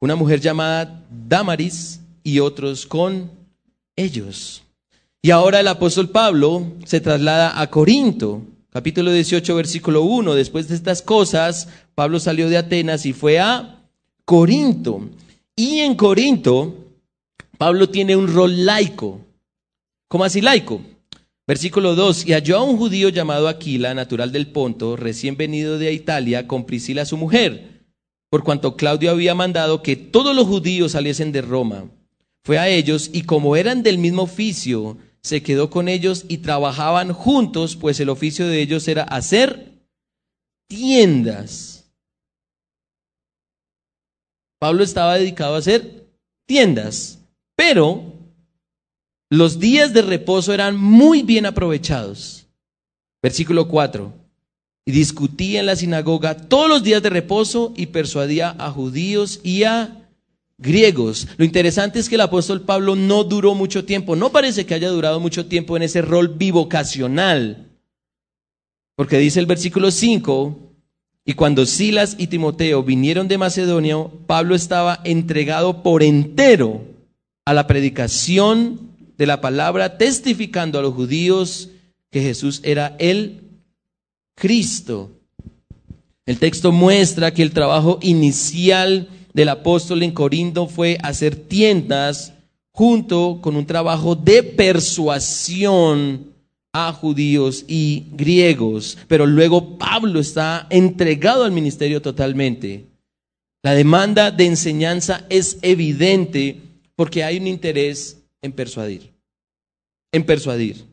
una 0.00 0.16
mujer 0.16 0.40
llamada 0.40 1.00
Damaris 1.28 2.00
y 2.24 2.40
otros 2.40 2.86
con 2.86 3.30
ellos. 3.94 4.64
Y 5.22 5.30
ahora 5.30 5.60
el 5.60 5.68
apóstol 5.68 6.08
Pablo 6.08 6.72
se 6.84 7.00
traslada 7.00 7.60
a 7.60 7.70
Corinto 7.70 8.42
Capítulo 8.74 9.12
18, 9.12 9.54
versículo 9.54 10.02
1. 10.02 10.34
Después 10.34 10.66
de 10.66 10.74
estas 10.74 11.00
cosas, 11.00 11.68
Pablo 11.94 12.18
salió 12.18 12.48
de 12.48 12.56
Atenas 12.56 13.06
y 13.06 13.12
fue 13.12 13.38
a 13.38 13.78
Corinto. 14.24 15.10
Y 15.54 15.78
en 15.78 15.94
Corinto, 15.94 16.74
Pablo 17.56 17.88
tiene 17.88 18.16
un 18.16 18.26
rol 18.26 18.66
laico. 18.66 19.20
¿Cómo 20.08 20.24
así 20.24 20.40
laico? 20.40 20.80
Versículo 21.46 21.94
2. 21.94 22.26
Y 22.26 22.32
halló 22.32 22.58
a 22.58 22.64
un 22.64 22.76
judío 22.76 23.10
llamado 23.10 23.46
Aquila, 23.46 23.94
natural 23.94 24.32
del 24.32 24.48
Ponto, 24.48 24.96
recién 24.96 25.36
venido 25.36 25.78
de 25.78 25.92
Italia, 25.92 26.48
con 26.48 26.66
Priscila 26.66 27.04
su 27.04 27.16
mujer, 27.16 27.84
por 28.28 28.42
cuanto 28.42 28.74
Claudio 28.74 29.12
había 29.12 29.36
mandado 29.36 29.84
que 29.84 29.94
todos 29.94 30.34
los 30.34 30.48
judíos 30.48 30.90
saliesen 30.90 31.30
de 31.30 31.42
Roma. 31.42 31.84
Fue 32.42 32.58
a 32.58 32.68
ellos 32.68 33.08
y 33.12 33.22
como 33.22 33.54
eran 33.54 33.84
del 33.84 33.98
mismo 33.98 34.22
oficio, 34.22 34.98
se 35.24 35.42
quedó 35.42 35.70
con 35.70 35.88
ellos 35.88 36.26
y 36.28 36.38
trabajaban 36.38 37.14
juntos, 37.14 37.76
pues 37.76 37.98
el 37.98 38.10
oficio 38.10 38.46
de 38.46 38.60
ellos 38.60 38.86
era 38.86 39.04
hacer 39.04 39.72
tiendas. 40.68 41.90
Pablo 44.60 44.84
estaba 44.84 45.16
dedicado 45.16 45.54
a 45.54 45.58
hacer 45.58 46.10
tiendas, 46.46 47.20
pero 47.56 48.04
los 49.30 49.58
días 49.58 49.94
de 49.94 50.02
reposo 50.02 50.52
eran 50.52 50.76
muy 50.76 51.22
bien 51.22 51.46
aprovechados. 51.46 52.46
Versículo 53.22 53.66
4. 53.68 54.12
Y 54.84 54.92
discutía 54.92 55.60
en 55.60 55.66
la 55.66 55.76
sinagoga 55.76 56.36
todos 56.36 56.68
los 56.68 56.82
días 56.82 57.02
de 57.02 57.08
reposo 57.08 57.72
y 57.74 57.86
persuadía 57.86 58.54
a 58.58 58.70
judíos 58.70 59.40
y 59.42 59.64
a 59.64 60.03
griegos. 60.58 61.28
Lo 61.36 61.44
interesante 61.44 61.98
es 61.98 62.08
que 62.08 62.14
el 62.14 62.20
apóstol 62.20 62.62
Pablo 62.62 62.96
no 62.96 63.24
duró 63.24 63.54
mucho 63.54 63.84
tiempo, 63.84 64.16
no 64.16 64.30
parece 64.30 64.66
que 64.66 64.74
haya 64.74 64.88
durado 64.88 65.20
mucho 65.20 65.46
tiempo 65.46 65.76
en 65.76 65.82
ese 65.82 66.02
rol 66.02 66.28
bivocacional, 66.28 67.68
porque 68.96 69.18
dice 69.18 69.40
el 69.40 69.46
versículo 69.46 69.90
5, 69.90 70.58
y 71.26 71.32
cuando 71.32 71.64
Silas 71.64 72.16
y 72.18 72.26
Timoteo 72.26 72.82
vinieron 72.82 73.28
de 73.28 73.38
Macedonia, 73.38 73.96
Pablo 74.26 74.54
estaba 74.54 75.00
entregado 75.04 75.82
por 75.82 76.02
entero 76.02 76.84
a 77.46 77.54
la 77.54 77.66
predicación 77.66 78.90
de 79.16 79.26
la 79.26 79.40
palabra, 79.40 79.96
testificando 79.96 80.78
a 80.78 80.82
los 80.82 80.94
judíos 80.94 81.70
que 82.10 82.20
Jesús 82.20 82.60
era 82.62 82.94
el 82.98 83.40
Cristo. 84.34 85.12
El 86.26 86.38
texto 86.38 86.72
muestra 86.72 87.32
que 87.32 87.42
el 87.42 87.52
trabajo 87.52 87.98
inicial 88.02 89.08
del 89.34 89.48
apóstol 89.48 90.02
en 90.04 90.12
Corinto 90.12 90.68
fue 90.68 90.96
hacer 91.02 91.34
tiendas 91.34 92.32
junto 92.70 93.40
con 93.42 93.56
un 93.56 93.66
trabajo 93.66 94.14
de 94.14 94.42
persuasión 94.42 96.32
a 96.72 96.92
judíos 96.92 97.64
y 97.68 98.04
griegos. 98.12 98.96
Pero 99.08 99.26
luego 99.26 99.76
Pablo 99.76 100.20
está 100.20 100.66
entregado 100.70 101.44
al 101.44 101.52
ministerio 101.52 102.00
totalmente. 102.00 102.86
La 103.62 103.74
demanda 103.74 104.30
de 104.30 104.46
enseñanza 104.46 105.24
es 105.28 105.58
evidente 105.62 106.60
porque 106.96 107.24
hay 107.24 107.38
un 107.38 107.46
interés 107.46 108.22
en 108.40 108.52
persuadir. 108.52 109.12
En 110.12 110.24
persuadir. 110.24 110.84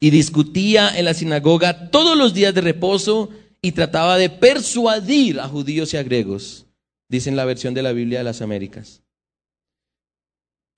Y 0.00 0.10
discutía 0.10 0.98
en 0.98 1.04
la 1.04 1.12
sinagoga 1.12 1.90
todos 1.90 2.16
los 2.16 2.32
días 2.32 2.54
de 2.54 2.62
reposo 2.62 3.28
y 3.60 3.72
trataba 3.72 4.16
de 4.16 4.30
persuadir 4.30 5.40
a 5.40 5.48
judíos 5.48 5.92
y 5.92 5.98
a 5.98 6.02
griegos 6.02 6.66
dice 7.10 7.28
en 7.28 7.36
la 7.36 7.44
versión 7.44 7.74
de 7.74 7.82
la 7.82 7.92
Biblia 7.92 8.18
de 8.18 8.24
las 8.24 8.40
Américas. 8.40 9.02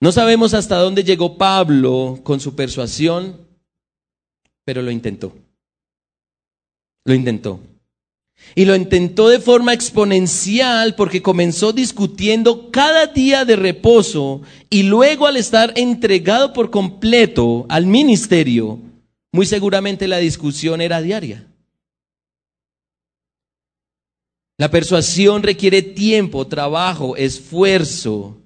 No 0.01 0.11
sabemos 0.11 0.55
hasta 0.55 0.79
dónde 0.79 1.05
llegó 1.05 1.37
Pablo 1.37 2.21
con 2.25 2.41
su 2.41 2.57
persuasión, 2.57 3.47
pero 4.65 4.83
lo 4.83 4.91
intentó. 4.91 5.33
Lo 7.05 7.15
intentó. 7.15 7.61
Y 8.57 8.65
lo 8.65 8.75
intentó 8.75 9.29
de 9.29 9.39
forma 9.39 9.73
exponencial 9.75 10.97
porque 10.97 11.23
comenzó 11.23 11.73
discutiendo 11.73 12.71
cada 12.73 13.07
día 13.07 13.45
de 13.45 13.55
reposo 13.55 14.43
y 14.71 14.85
luego 14.85 15.27
al 15.27 15.37
estar 15.37 15.73
entregado 15.77 16.53
por 16.53 16.71
completo 16.71 17.67
al 17.69 17.87
ministerio, 17.87 18.81
muy 19.33 19.47
seguramente 19.47 20.09
la 20.09 20.17
discusión 20.17 20.81
era 20.81 21.01
diaria. 21.01 21.47
La 24.59 24.71
persuasión 24.71 25.43
requiere 25.43 25.83
tiempo, 25.83 26.47
trabajo, 26.47 27.17
esfuerzo. 27.17 28.39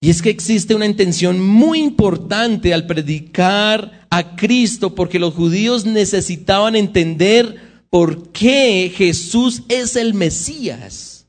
Y 0.00 0.10
es 0.10 0.22
que 0.22 0.30
existe 0.30 0.74
una 0.74 0.86
intención 0.86 1.40
muy 1.40 1.80
importante 1.80 2.74
al 2.74 2.86
predicar 2.86 4.06
a 4.10 4.36
Cristo 4.36 4.94
porque 4.94 5.18
los 5.18 5.34
judíos 5.34 5.84
necesitaban 5.84 6.76
entender 6.76 7.84
por 7.90 8.30
qué 8.30 8.92
Jesús 8.94 9.62
es 9.68 9.96
el 9.96 10.14
Mesías. 10.14 11.26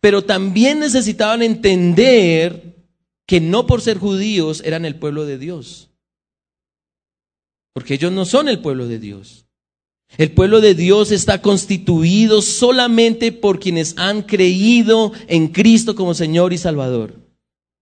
Pero 0.00 0.24
también 0.24 0.80
necesitaban 0.80 1.42
entender 1.42 2.76
que 3.26 3.40
no 3.40 3.66
por 3.66 3.80
ser 3.80 3.98
judíos 3.98 4.60
eran 4.64 4.84
el 4.84 4.96
pueblo 4.98 5.24
de 5.24 5.38
Dios. 5.38 5.90
Porque 7.72 7.94
ellos 7.94 8.12
no 8.12 8.24
son 8.24 8.48
el 8.48 8.60
pueblo 8.60 8.88
de 8.88 8.98
Dios. 8.98 9.41
El 10.18 10.32
pueblo 10.32 10.60
de 10.60 10.74
Dios 10.74 11.10
está 11.10 11.40
constituido 11.40 12.42
solamente 12.42 13.32
por 13.32 13.58
quienes 13.58 13.94
han 13.96 14.22
creído 14.22 15.12
en 15.26 15.48
Cristo 15.48 15.94
como 15.94 16.14
Señor 16.14 16.52
y 16.52 16.58
Salvador. 16.58 17.14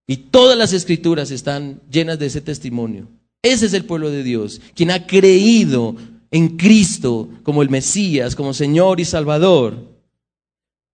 Y 0.06 0.16
todas 0.16 0.56
las 0.56 0.72
escrituras 0.72 1.30
están 1.30 1.80
llenas 1.90 2.18
de 2.18 2.26
ese 2.26 2.40
testimonio. 2.40 3.08
Ese 3.42 3.66
es 3.66 3.72
el 3.72 3.84
pueblo 3.84 4.10
de 4.10 4.22
Dios, 4.22 4.60
quien 4.74 4.90
ha 4.90 5.06
creído 5.06 5.96
en 6.30 6.56
Cristo 6.56 7.28
como 7.42 7.62
el 7.62 7.70
Mesías, 7.70 8.36
como 8.36 8.54
Señor 8.54 9.00
y 9.00 9.04
Salvador. 9.04 9.88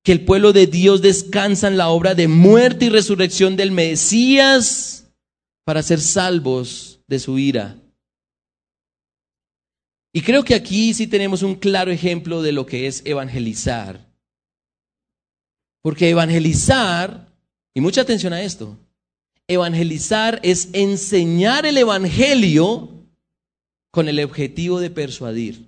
Que 0.05 0.13
el 0.13 0.25
pueblo 0.25 0.53
de 0.53 0.67
Dios 0.67 1.03
descansa 1.03 1.69
en 1.69 1.77
la 1.77 1.89
obra 1.89 2.15
de 2.15 2.29
muerte 2.29 2.87
y 2.87 2.89
resurrección 2.89 3.57
del 3.57 3.73
Mesías 3.73 5.09
para 5.65 5.83
ser 5.83 6.01
salvos 6.01 7.01
de 7.09 7.19
su 7.19 7.39
ira. 7.39 7.77
Y 10.17 10.23
creo 10.23 10.45
que 10.45 10.55
aquí 10.55 10.95
sí 10.95 11.07
tenemos 11.07 11.43
un 11.43 11.57
claro 11.57 11.91
ejemplo 11.91 12.41
de 12.41 12.51
lo 12.51 12.65
que 12.65 12.87
es 12.87 13.03
evangelizar. 13.05 14.01
Porque 15.83 16.09
evangelizar, 16.09 17.29
y 17.75 17.83
mucha 17.83 18.01
atención 18.01 18.33
a 18.33 18.41
esto, 18.41 18.79
evangelizar 19.47 20.41
es 20.43 20.71
enseñar 20.73 21.67
el 21.67 21.77
Evangelio 21.77 22.89
con 23.91 24.09
el 24.09 24.19
objetivo 24.21 24.81
de 24.81 24.89
persuadir. 24.89 25.67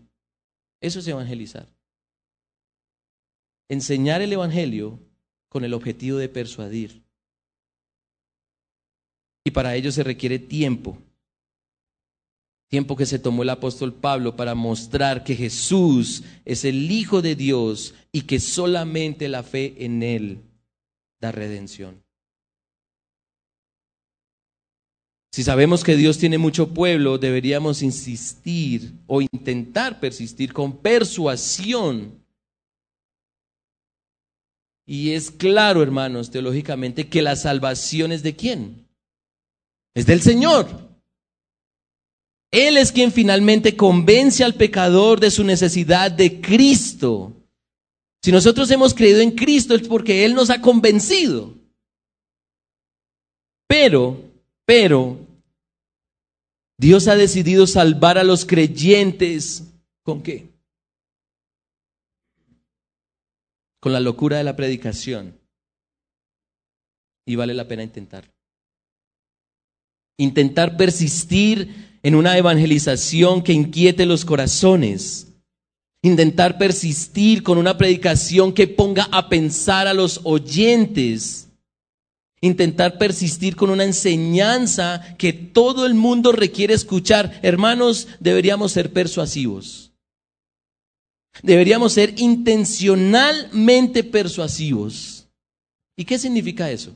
Eso 0.80 1.00
es 1.00 1.08
evangelizar. 1.08 1.68
Enseñar 3.68 4.22
el 4.22 4.32
Evangelio 4.32 4.98
con 5.50 5.62
el 5.62 5.74
objetivo 5.74 6.16
de 6.16 6.30
persuadir. 6.30 7.02
Y 9.44 9.50
para 9.50 9.74
ello 9.74 9.92
se 9.92 10.04
requiere 10.04 10.38
tiempo 10.38 10.96
tiempo 12.68 12.96
que 12.96 13.06
se 13.06 13.18
tomó 13.18 13.42
el 13.42 13.50
apóstol 13.50 13.94
Pablo 13.94 14.36
para 14.36 14.54
mostrar 14.54 15.24
que 15.24 15.34
Jesús 15.34 16.22
es 16.44 16.64
el 16.64 16.90
Hijo 16.90 17.22
de 17.22 17.34
Dios 17.34 17.94
y 18.12 18.22
que 18.22 18.40
solamente 18.40 19.28
la 19.28 19.42
fe 19.42 19.74
en 19.84 20.02
Él 20.02 20.42
da 21.20 21.32
redención. 21.32 22.02
Si 25.32 25.44
sabemos 25.44 25.84
que 25.84 25.96
Dios 25.96 26.18
tiene 26.18 26.36
mucho 26.36 26.74
pueblo, 26.74 27.18
deberíamos 27.18 27.82
insistir 27.82 28.92
o 29.06 29.20
intentar 29.22 30.00
persistir 30.00 30.52
con 30.52 30.78
persuasión. 30.78 32.24
Y 34.86 35.10
es 35.10 35.30
claro, 35.30 35.82
hermanos, 35.82 36.30
teológicamente, 36.30 37.08
que 37.08 37.22
la 37.22 37.36
salvación 37.36 38.10
es 38.10 38.22
de 38.22 38.36
quién? 38.36 38.88
Es 39.94 40.06
del 40.06 40.22
Señor. 40.22 40.87
Él 42.50 42.76
es 42.78 42.92
quien 42.92 43.12
finalmente 43.12 43.76
convence 43.76 44.42
al 44.42 44.54
pecador 44.54 45.20
de 45.20 45.30
su 45.30 45.44
necesidad 45.44 46.10
de 46.10 46.40
Cristo. 46.40 47.34
Si 48.22 48.32
nosotros 48.32 48.70
hemos 48.70 48.94
creído 48.94 49.20
en 49.20 49.32
Cristo 49.32 49.74
es 49.74 49.86
porque 49.86 50.24
Él 50.24 50.34
nos 50.34 50.50
ha 50.50 50.60
convencido. 50.60 51.54
Pero, 53.66 54.18
pero, 54.64 55.18
Dios 56.78 57.06
ha 57.06 57.16
decidido 57.16 57.66
salvar 57.66 58.16
a 58.16 58.24
los 58.24 58.46
creyentes. 58.46 59.64
¿Con 60.02 60.22
qué? 60.22 60.48
Con 63.80 63.92
la 63.92 64.00
locura 64.00 64.38
de 64.38 64.44
la 64.44 64.56
predicación. 64.56 65.38
Y 67.26 67.36
vale 67.36 67.52
la 67.52 67.68
pena 67.68 67.82
intentarlo. 67.82 68.32
Intentar 70.16 70.76
persistir 70.76 71.87
en 72.02 72.14
una 72.14 72.36
evangelización 72.36 73.42
que 73.42 73.52
inquiete 73.52 74.06
los 74.06 74.24
corazones. 74.24 75.26
Intentar 76.02 76.58
persistir 76.58 77.42
con 77.42 77.58
una 77.58 77.76
predicación 77.76 78.52
que 78.52 78.68
ponga 78.68 79.08
a 79.10 79.28
pensar 79.28 79.86
a 79.86 79.94
los 79.94 80.20
oyentes. 80.24 81.48
Intentar 82.40 82.98
persistir 82.98 83.56
con 83.56 83.70
una 83.70 83.84
enseñanza 83.84 85.16
que 85.18 85.32
todo 85.32 85.86
el 85.86 85.94
mundo 85.94 86.30
requiere 86.30 86.74
escuchar. 86.74 87.40
Hermanos, 87.42 88.06
deberíamos 88.20 88.72
ser 88.72 88.92
persuasivos. 88.92 89.90
Deberíamos 91.42 91.92
ser 91.92 92.14
intencionalmente 92.18 94.04
persuasivos. 94.04 95.26
¿Y 95.96 96.04
qué 96.04 96.18
significa 96.18 96.70
eso? 96.70 96.94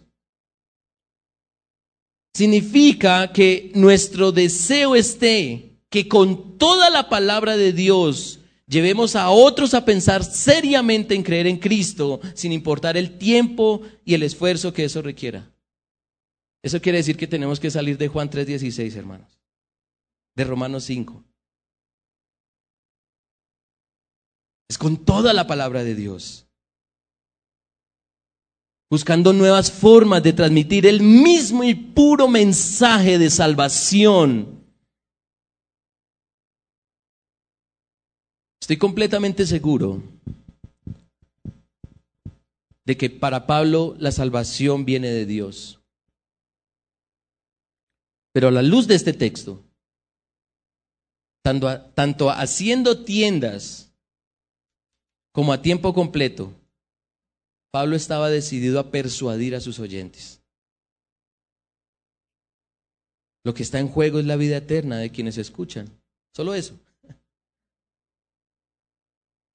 Significa 2.35 3.33
que 3.33 3.71
nuestro 3.75 4.33
deseo 4.33 4.97
esté 4.97 5.79
que 5.91 6.09
con 6.09 6.57
toda 6.57 6.89
la 6.89 7.11
palabra 7.11 7.57
de 7.59 7.73
Dios 7.73 8.41
llevemos 8.67 9.17
a 9.17 9.29
otros 9.29 9.75
a 9.75 9.85
pensar 9.85 10.25
seriamente 10.25 11.15
en 11.15 11.23
creer 11.23 11.47
en 11.47 11.59
Cristo 11.59 12.21
sin 12.35 12.53
importar 12.53 12.97
el 12.97 13.19
tiempo 13.19 13.83
y 14.05 14.15
el 14.15 14.23
esfuerzo 14.23 14.73
que 14.73 14.85
eso 14.85 15.03
requiera. 15.03 15.53
Eso 16.63 16.81
quiere 16.81 16.99
decir 16.99 17.17
que 17.17 17.27
tenemos 17.27 17.61
que 17.61 17.71
salir 17.71 17.99
de 17.99 18.09
Juan 18.09 18.31
3:16, 18.31 18.97
hermanos, 18.97 19.39
de 20.35 20.45
Romanos 20.45 20.85
5. 20.85 21.23
Es 24.71 24.79
con 24.79 25.05
toda 25.05 25.35
la 25.35 25.47
palabra 25.47 25.85
de 25.85 25.95
Dios 25.95 26.47
buscando 28.93 29.33
nuevas 29.33 29.73
formas 29.73 30.23
de 30.23 30.35
transmitir 30.35 30.85
el 30.85 31.01
mismo 31.01 31.65
y 31.65 31.75
puro 31.75 32.29
mensaje 32.29 33.19
de 33.19 33.31
salvación. 33.31 34.67
Estoy 38.61 38.77
completamente 38.77 39.47
seguro 39.47 40.03
de 42.85 42.99
que 42.99 43.09
para 43.09 43.47
Pablo 43.47 43.97
la 43.99 44.13
salvación 44.13 44.85
viene 44.85 45.09
de 45.09 45.25
Dios. 45.25 45.81
Pero 48.35 48.49
a 48.49 48.51
la 48.51 48.61
luz 48.61 48.87
de 48.89 48.97
este 48.97 49.15
texto, 49.15 49.65
tanto, 51.43 51.81
tanto 51.95 52.29
haciendo 52.29 53.05
tiendas 53.07 53.91
como 55.33 55.55
a 55.55 55.63
tiempo 55.63 55.95
completo, 55.95 56.53
Pablo 57.73 57.97
estaba 57.97 58.29
decidido 58.29 58.79
a 58.79 58.91
persuadir 58.91 59.57
a 59.57 59.61
sus 59.61 59.79
oyentes. 59.79 60.43
Lo 63.45 63.55
que 63.55 63.63
está 63.63 63.81
en 63.81 63.89
juego 63.89 64.19
es 64.19 64.27
la 64.27 64.37
vida 64.37 64.59
eterna 64.59 64.99
de 64.99 65.11
quienes 65.11 65.39
escuchan. 65.39 65.89
Solo 66.35 66.55
eso. 66.55 66.79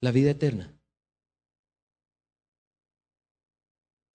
La 0.02 0.10
vida 0.10 0.32
eterna. 0.32 0.74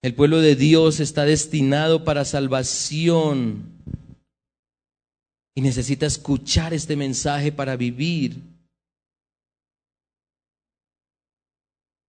El 0.02 0.14
pueblo 0.14 0.42
de 0.42 0.54
Dios 0.54 1.00
está 1.00 1.24
destinado 1.24 2.04
para 2.04 2.26
salvación 2.26 3.72
y 5.54 5.62
necesita 5.62 6.04
escuchar 6.04 6.74
este 6.74 6.94
mensaje 6.94 7.52
para 7.52 7.76
vivir. 7.76 8.36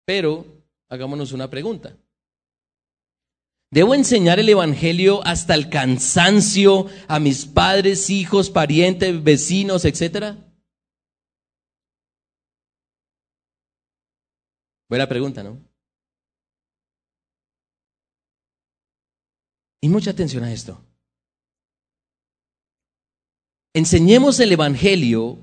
Pero 0.05 0.54
hagámonos 0.89 1.31
una 1.31 1.49
pregunta. 1.49 1.97
¿Debo 3.71 3.93
enseñar 3.93 4.39
el 4.39 4.47
Evangelio 4.47 5.25
hasta 5.25 5.53
el 5.53 5.69
cansancio 5.69 6.87
a 7.07 7.19
mis 7.19 7.45
padres, 7.45 8.09
hijos, 8.09 8.49
parientes, 8.49 9.23
vecinos, 9.23 9.85
etcétera? 9.85 10.37
Buena 14.87 15.09
pregunta, 15.09 15.43
¿no? 15.43 15.59
Y 19.81 19.89
mucha 19.89 20.11
atención 20.11 20.43
a 20.43 20.53
esto. 20.53 20.81
Enseñemos 23.73 24.39
el 24.39 24.53
Evangelio 24.53 25.37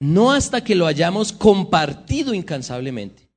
no 0.00 0.32
hasta 0.32 0.64
que 0.64 0.74
lo 0.74 0.86
hayamos 0.86 1.32
compartido 1.32 2.32
incansablemente. 2.32 3.27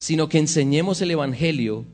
Sino 0.00 0.28
que 0.28 0.38
enseñemos 0.38 1.00
el 1.00 1.10
Evangelio 1.10 1.86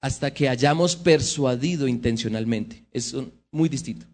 hasta 0.00 0.32
que 0.32 0.48
hayamos 0.48 0.96
persuadido 0.96 1.88
intencionalmente. 1.88 2.84
Es 2.92 3.14
muy 3.50 3.68
distinto. 3.68 4.06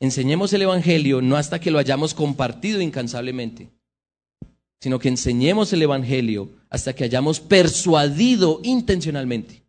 Enseñemos 0.00 0.52
el 0.52 0.62
Evangelio 0.62 1.20
no 1.20 1.36
hasta 1.36 1.60
que 1.60 1.72
lo 1.72 1.78
hayamos 1.78 2.14
compartido 2.14 2.80
incansablemente, 2.80 3.68
sino 4.80 4.98
que 4.98 5.08
enseñemos 5.08 5.72
el 5.72 5.82
Evangelio 5.82 6.50
hasta 6.70 6.94
que 6.94 7.04
hayamos 7.04 7.40
persuadido 7.40 8.60
intencionalmente. 8.62 9.64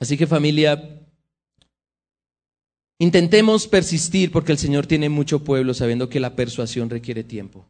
Así 0.00 0.16
que 0.16 0.26
familia, 0.26 0.99
intentemos 3.00 3.66
persistir 3.66 4.30
porque 4.30 4.52
el 4.52 4.58
Señor 4.58 4.86
tiene 4.86 5.08
mucho 5.08 5.42
pueblo 5.42 5.74
sabiendo 5.74 6.08
que 6.08 6.20
la 6.20 6.36
persuasión 6.36 6.90
requiere 6.90 7.24
tiempo. 7.24 7.66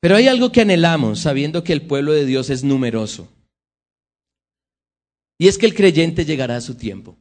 Pero 0.00 0.16
hay 0.16 0.26
algo 0.26 0.50
que 0.50 0.62
anhelamos 0.62 1.20
sabiendo 1.20 1.62
que 1.62 1.74
el 1.74 1.86
pueblo 1.86 2.12
de 2.12 2.24
Dios 2.24 2.48
es 2.48 2.64
numeroso. 2.64 3.28
Y 5.38 5.48
es 5.48 5.58
que 5.58 5.66
el 5.66 5.74
creyente 5.74 6.24
llegará 6.24 6.56
a 6.56 6.60
su 6.62 6.74
tiempo. 6.74 7.18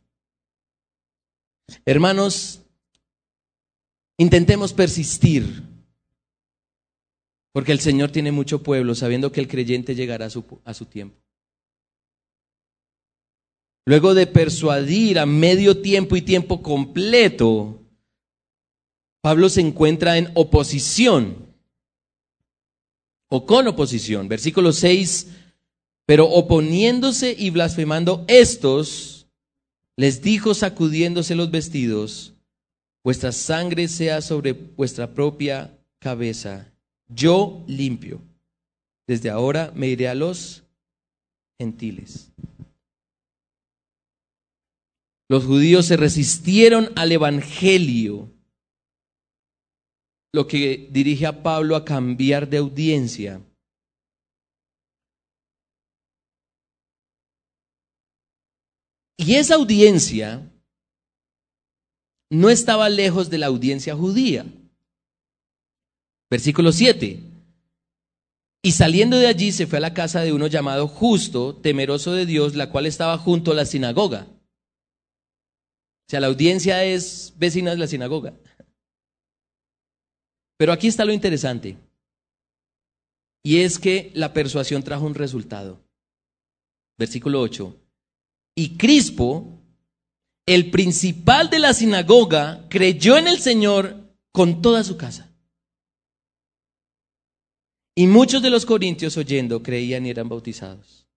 Hermanos, 1.86 2.62
intentemos 4.18 4.74
persistir, 4.74 5.64
porque 7.52 7.74
el 7.74 7.80
Señor 7.80 8.12
tiene 8.12 8.32
mucho 8.32 8.64
pueblo, 8.64 8.96
sabiendo 8.96 9.32
que 9.34 9.42
el 9.42 9.50
creyente 9.50 9.96
llegará 9.96 10.28
a 10.28 10.30
su, 10.30 10.62
a 10.64 10.74
su 10.74 10.86
tiempo. 10.86 11.18
Luego 13.90 14.14
de 14.14 14.28
persuadir 14.28 15.18
a 15.18 15.26
medio 15.26 15.82
tiempo 15.82 16.16
y 16.16 16.22
tiempo 16.22 16.62
completo, 16.62 17.82
Pablo 19.20 19.50
se 19.50 19.62
encuentra 19.62 20.20
en 20.20 20.30
oposición 20.36 21.56
o 23.30 23.48
con 23.48 23.68
oposición. 23.68 24.28
Versículo 24.28 24.74
6, 24.74 25.30
pero 26.06 26.30
oponiéndose 26.30 27.36
y 27.36 27.50
blasfemando 27.50 28.26
estos, 28.28 29.26
les 29.98 30.22
dijo 30.22 30.54
sacudiéndose 30.54 31.34
los 31.34 31.50
vestidos, 31.50 32.36
vuestra 33.04 33.32
sangre 33.32 33.88
sea 33.88 34.22
sobre 34.22 34.54
vuestra 34.54 35.16
propia 35.16 35.76
cabeza, 35.98 36.72
yo 37.08 37.64
limpio. 37.66 38.22
Desde 39.08 39.32
ahora 39.32 39.72
me 39.74 39.88
iré 39.88 40.10
a 40.10 40.14
los 40.14 40.62
gentiles. 41.58 42.30
Los 45.30 45.46
judíos 45.46 45.86
se 45.86 45.96
resistieron 45.96 46.92
al 46.96 47.12
Evangelio, 47.12 48.32
lo 50.34 50.48
que 50.48 50.90
dirige 50.92 51.28
a 51.28 51.44
Pablo 51.44 51.76
a 51.76 51.86
cambiar 51.86 52.50
de 52.50 52.58
audiencia. 52.58 53.40
Y 59.18 59.36
esa 59.36 59.56
audiencia 59.56 60.52
no 62.32 62.50
estaba 62.50 62.90
lejos 62.90 63.30
de 63.30 63.38
la 63.38 63.48
audiencia 63.48 63.96
judía. 63.96 64.46
Versículo 66.32 66.72
7. 66.72 67.20
Y 68.64 68.72
saliendo 68.72 69.18
de 69.18 69.28
allí 69.28 69.52
se 69.52 69.68
fue 69.68 69.78
a 69.78 69.82
la 69.82 69.94
casa 69.94 70.22
de 70.22 70.34
uno 70.34 70.48
llamado 70.48 70.88
justo, 70.88 71.56
temeroso 71.56 72.14
de 72.14 72.26
Dios, 72.26 72.56
la 72.56 72.72
cual 72.72 72.88
estaba 72.88 73.18
junto 73.20 73.52
a 73.52 73.56
la 73.56 73.66
sinagoga. 73.66 74.28
O 76.10 76.12
sea, 76.12 76.22
la 76.22 76.26
audiencia 76.26 76.84
es 76.84 77.36
vecina 77.38 77.70
de 77.70 77.78
la 77.78 77.86
sinagoga. 77.86 78.34
Pero 80.58 80.74
aquí 80.74 80.88
está 80.88 81.06
lo 81.06 81.14
interesante. 81.14 81.78
Y 83.44 83.60
es 83.60 83.78
que 83.78 84.10
la 84.16 84.34
persuasión 84.34 84.82
trajo 84.82 85.06
un 85.06 85.14
resultado. 85.14 85.80
Versículo 86.98 87.40
8. 87.42 87.80
Y 88.56 88.76
Crispo, 88.76 89.62
el 90.48 90.72
principal 90.72 91.52
de 91.52 91.60
la 91.60 91.76
sinagoga, 91.76 92.68
creyó 92.70 93.16
en 93.16 93.28
el 93.28 93.38
Señor 93.38 93.96
con 94.32 94.64
toda 94.64 94.84
su 94.84 94.98
casa. 94.98 95.32
Y 97.96 98.08
muchos 98.08 98.42
de 98.42 98.50
los 98.50 98.66
corintios 98.66 99.16
oyendo 99.16 99.62
creían 99.62 100.08
y 100.08 100.10
eran 100.10 100.28
bautizados. 100.28 101.08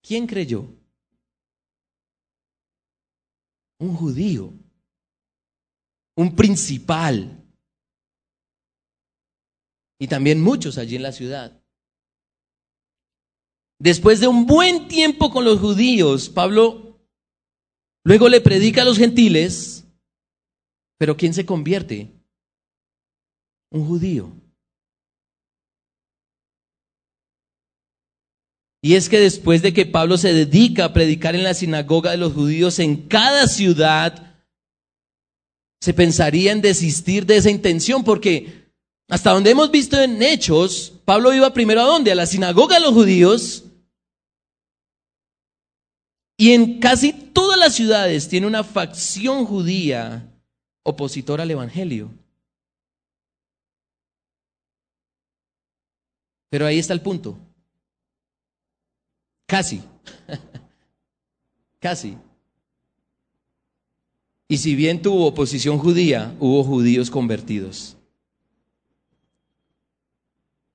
¿Quién 0.00 0.26
creyó? 0.26 0.66
Un 3.78 3.94
judío, 3.94 4.52
un 6.16 6.34
principal. 6.34 7.44
Y 9.98 10.08
también 10.08 10.42
muchos 10.42 10.78
allí 10.78 10.96
en 10.96 11.02
la 11.02 11.12
ciudad. 11.12 11.62
Después 13.78 14.20
de 14.20 14.28
un 14.28 14.46
buen 14.46 14.88
tiempo 14.88 15.30
con 15.30 15.44
los 15.44 15.60
judíos, 15.60 16.30
Pablo 16.30 16.98
luego 18.04 18.28
le 18.28 18.40
predica 18.40 18.82
a 18.82 18.84
los 18.84 18.98
gentiles, 18.98 19.84
pero 20.98 21.16
¿quién 21.16 21.34
se 21.34 21.44
convierte? 21.44 22.10
Un 23.70 23.86
judío. 23.86 24.32
Y 28.82 28.94
es 28.94 29.08
que 29.08 29.18
después 29.18 29.62
de 29.62 29.72
que 29.72 29.86
Pablo 29.86 30.16
se 30.18 30.32
dedica 30.32 30.84
a 30.84 30.92
predicar 30.92 31.34
en 31.34 31.42
la 31.44 31.54
sinagoga 31.54 32.10
de 32.10 32.18
los 32.18 32.32
judíos 32.32 32.78
en 32.78 33.08
cada 33.08 33.46
ciudad, 33.48 34.36
se 35.80 35.94
pensaría 35.94 36.52
en 36.52 36.62
desistir 36.62 37.26
de 37.26 37.36
esa 37.36 37.50
intención, 37.50 38.04
porque 38.04 38.70
hasta 39.08 39.32
donde 39.32 39.50
hemos 39.50 39.70
visto 39.70 40.00
en 40.00 40.22
Hechos, 40.22 40.92
Pablo 41.04 41.32
iba 41.32 41.52
primero 41.52 41.80
a 41.80 41.84
dónde? 41.84 42.12
A 42.12 42.14
la 42.14 42.26
sinagoga 42.26 42.76
de 42.76 42.82
los 42.82 42.94
judíos 42.94 43.64
y 46.38 46.52
en 46.52 46.80
casi 46.80 47.12
todas 47.12 47.58
las 47.58 47.74
ciudades 47.74 48.28
tiene 48.28 48.46
una 48.46 48.62
facción 48.62 49.46
judía 49.46 50.30
opositora 50.82 51.44
al 51.44 51.50
Evangelio. 51.50 52.10
Pero 56.50 56.66
ahí 56.66 56.78
está 56.78 56.92
el 56.92 57.00
punto. 57.00 57.38
Casi. 59.46 59.82
Casi. 61.80 62.16
Y 64.48 64.58
si 64.58 64.74
bien 64.74 65.02
tuvo 65.02 65.26
oposición 65.26 65.78
judía, 65.78 66.34
hubo 66.38 66.62
judíos 66.62 67.10
convertidos. 67.10 67.96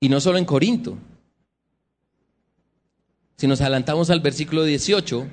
Y 0.00 0.08
no 0.08 0.20
solo 0.20 0.38
en 0.38 0.44
Corinto. 0.44 0.98
Si 3.36 3.46
nos 3.46 3.60
adelantamos 3.60 4.10
al 4.10 4.20
versículo 4.20 4.64
18, 4.64 5.26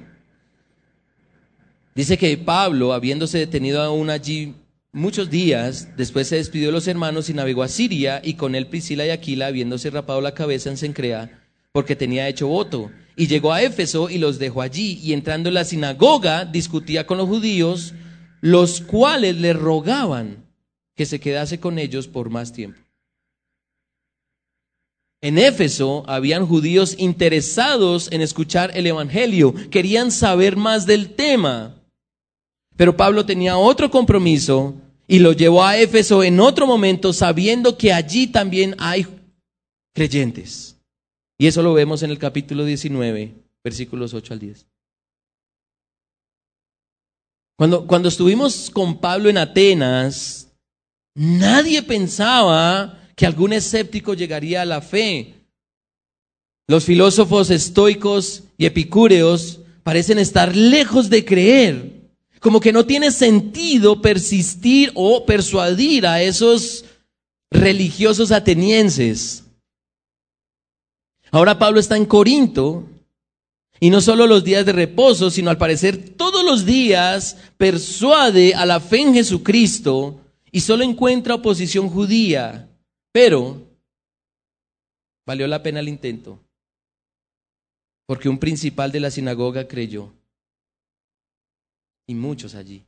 Dice 1.99 2.17
que 2.17 2.37
Pablo, 2.37 2.93
habiéndose 2.93 3.39
detenido 3.39 3.81
aún 3.81 4.09
allí 4.09 4.53
muchos 4.93 5.29
días, 5.29 5.97
después 5.97 6.29
se 6.29 6.37
despidió 6.37 6.67
de 6.67 6.71
los 6.71 6.87
hermanos 6.87 7.29
y 7.29 7.33
navegó 7.33 7.61
a 7.61 7.67
Siria, 7.67 8.21
y 8.23 8.35
con 8.35 8.55
él 8.55 8.67
Priscila 8.67 9.05
y 9.05 9.09
Aquila, 9.09 9.47
habiéndose 9.47 9.89
rapado 9.89 10.21
la 10.21 10.33
cabeza 10.33 10.69
en 10.69 10.77
Sencrea, 10.77 11.43
porque 11.73 11.97
tenía 11.97 12.29
hecho 12.29 12.47
voto. 12.47 12.89
Y 13.19 13.27
llegó 13.27 13.51
a 13.51 13.61
Éfeso 13.61 14.09
y 14.09 14.17
los 14.17 14.39
dejó 14.39 14.61
allí, 14.61 14.97
y 15.03 15.11
entrando 15.11 15.49
en 15.49 15.55
la 15.55 15.65
sinagoga 15.65 16.45
discutía 16.45 17.05
con 17.05 17.17
los 17.17 17.27
judíos, 17.27 17.93
los 18.39 18.79
cuales 18.79 19.35
le 19.35 19.51
rogaban 19.51 20.45
que 20.95 21.05
se 21.05 21.19
quedase 21.19 21.59
con 21.59 21.79
ellos 21.79 22.07
por 22.07 22.29
más 22.29 22.53
tiempo. 22.53 22.79
En 25.19 25.37
Éfeso 25.37 26.05
habían 26.07 26.45
judíos 26.45 26.95
interesados 26.97 28.09
en 28.13 28.21
escuchar 28.21 28.71
el 28.73 28.87
Evangelio, 28.87 29.53
querían 29.69 30.11
saber 30.11 30.55
más 30.55 30.85
del 30.85 31.13
tema. 31.13 31.75
Pero 32.77 32.95
Pablo 32.95 33.25
tenía 33.25 33.57
otro 33.57 33.91
compromiso 33.91 34.75
y 35.09 35.19
lo 35.19 35.33
llevó 35.33 35.65
a 35.65 35.77
Éfeso 35.77 36.23
en 36.23 36.39
otro 36.39 36.65
momento 36.65 37.11
sabiendo 37.11 37.77
que 37.77 37.91
allí 37.91 38.27
también 38.27 38.77
hay 38.79 39.05
creyentes. 39.93 40.78
Y 41.39 41.47
eso 41.47 41.63
lo 41.63 41.73
vemos 41.73 42.03
en 42.03 42.11
el 42.11 42.19
capítulo 42.19 42.65
19, 42.65 43.33
versículos 43.63 44.13
8 44.13 44.33
al 44.33 44.39
10. 44.39 44.67
Cuando, 47.57 47.87
cuando 47.87 48.09
estuvimos 48.09 48.69
con 48.69 48.99
Pablo 48.99 49.29
en 49.29 49.37
Atenas, 49.37 50.49
nadie 51.15 51.81
pensaba 51.81 53.09
que 53.15 53.25
algún 53.25 53.53
escéptico 53.53 54.13
llegaría 54.13 54.61
a 54.61 54.65
la 54.65 54.81
fe. 54.81 55.35
Los 56.67 56.83
filósofos 56.83 57.49
estoicos 57.49 58.43
y 58.57 58.65
epicúreos 58.65 59.61
parecen 59.83 60.19
estar 60.19 60.55
lejos 60.55 61.09
de 61.09 61.23
creer 61.23 61.99
como 62.39 62.59
que 62.59 62.71
no 62.71 62.85
tiene 62.85 63.11
sentido 63.11 64.01
persistir 64.01 64.91
o 64.95 65.25
persuadir 65.25 66.07
a 66.07 66.21
esos 66.21 66.85
religiosos 67.51 68.31
atenienses. 68.31 69.43
Ahora 71.31 71.59
Pablo 71.59 71.79
está 71.79 71.95
en 71.97 72.05
Corinto 72.05 72.87
y 73.79 73.89
no 73.89 74.01
solo 74.01 74.27
los 74.27 74.43
días 74.43 74.65
de 74.65 74.73
reposo, 74.73 75.29
sino 75.29 75.49
al 75.49 75.57
parecer 75.57 76.15
todos 76.15 76.43
los 76.43 76.65
días 76.65 77.37
persuade 77.57 78.53
a 78.55 78.65
la 78.65 78.79
fe 78.79 79.01
en 79.01 79.13
Jesucristo 79.13 80.19
y 80.51 80.61
solo 80.61 80.83
encuentra 80.83 81.35
oposición 81.35 81.89
judía. 81.89 82.69
Pero 83.11 83.67
valió 85.25 85.47
la 85.47 85.61
pena 85.61 85.79
el 85.79 85.87
intento, 85.87 86.39
porque 88.05 88.29
un 88.29 88.39
principal 88.39 88.91
de 88.91 88.99
la 88.99 89.11
sinagoga 89.11 89.67
creyó. 89.67 90.13
y 92.09 92.15
muchos 92.15 92.55
allí. 92.55 92.83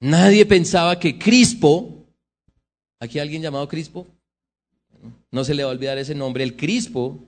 Nadie 0.00 0.44
pensaba 0.44 0.98
que 1.00 1.18
Crispo, 1.18 2.03
aquí 3.04 3.18
alguien 3.18 3.42
llamado 3.42 3.68
Crispo, 3.68 4.06
no 5.30 5.44
se 5.44 5.54
le 5.54 5.64
va 5.64 5.70
a 5.70 5.72
olvidar 5.72 5.98
ese 5.98 6.14
nombre, 6.14 6.44
el 6.44 6.56
Crispo, 6.56 7.18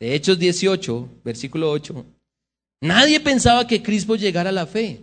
de 0.00 0.14
Hechos 0.14 0.38
18, 0.38 1.08
versículo 1.24 1.70
8, 1.70 2.04
nadie 2.82 3.20
pensaba 3.20 3.66
que 3.66 3.82
Crispo 3.82 4.16
llegara 4.16 4.50
a 4.50 4.52
la 4.52 4.66
fe, 4.66 5.02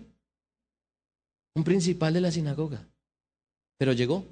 un 1.56 1.64
principal 1.64 2.14
de 2.14 2.22
la 2.22 2.32
sinagoga, 2.32 2.88
pero 3.78 3.94
llegó. 3.94 4.26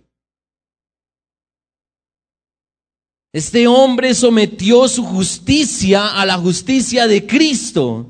Este 3.31 3.67
hombre 3.67 4.15
sometió 4.15 4.87
su 4.87 5.03
justicia 5.05 6.19
a 6.19 6.25
la 6.25 6.37
justicia 6.37 7.07
de 7.07 7.27
Cristo. 7.27 8.07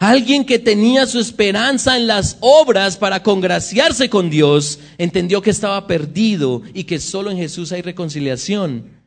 Alguien 0.00 0.46
que 0.46 0.58
tenía 0.58 1.06
su 1.06 1.20
esperanza 1.20 1.98
en 1.98 2.06
las 2.06 2.38
obras 2.40 2.96
para 2.96 3.22
congraciarse 3.22 4.08
con 4.08 4.30
Dios, 4.30 4.78
entendió 4.96 5.42
que 5.42 5.50
estaba 5.50 5.86
perdido 5.86 6.62
y 6.72 6.84
que 6.84 6.98
solo 6.98 7.30
en 7.30 7.36
Jesús 7.36 7.70
hay 7.70 7.82
reconciliación. 7.82 8.98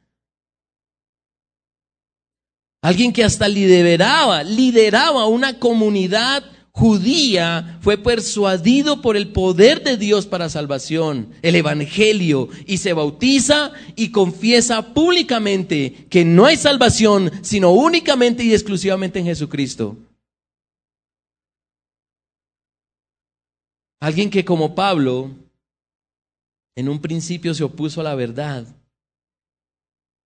Alguien 2.84 3.12
que 3.12 3.24
hasta 3.24 3.48
lideraba, 3.48 4.44
lideraba 4.44 5.26
una 5.26 5.58
comunidad 5.58 6.44
judía 6.70 7.80
fue 7.82 7.98
persuadido 7.98 9.02
por 9.02 9.18
el 9.18 9.30
poder 9.30 9.84
de 9.84 9.98
Dios 9.98 10.28
para 10.28 10.48
salvación, 10.48 11.30
el 11.42 11.56
Evangelio, 11.56 12.50
y 12.68 12.78
se 12.78 12.94
bautiza 12.94 13.72
y 13.96 14.10
confiesa 14.10 14.94
públicamente 14.94 16.06
que 16.12 16.24
no 16.24 16.46
hay 16.46 16.58
salvación 16.58 17.32
sino 17.42 17.72
únicamente 17.72 18.44
y 18.44 18.54
exclusivamente 18.54 19.18
en 19.18 19.26
Jesucristo. 19.26 19.98
Alguien 24.04 24.30
que 24.30 24.44
como 24.44 24.76
Pablo 24.76 25.32
en 26.76 26.90
un 26.90 27.00
principio 27.00 27.54
se 27.54 27.64
opuso 27.64 28.02
a 28.02 28.04
la 28.04 28.16
verdad, 28.16 28.68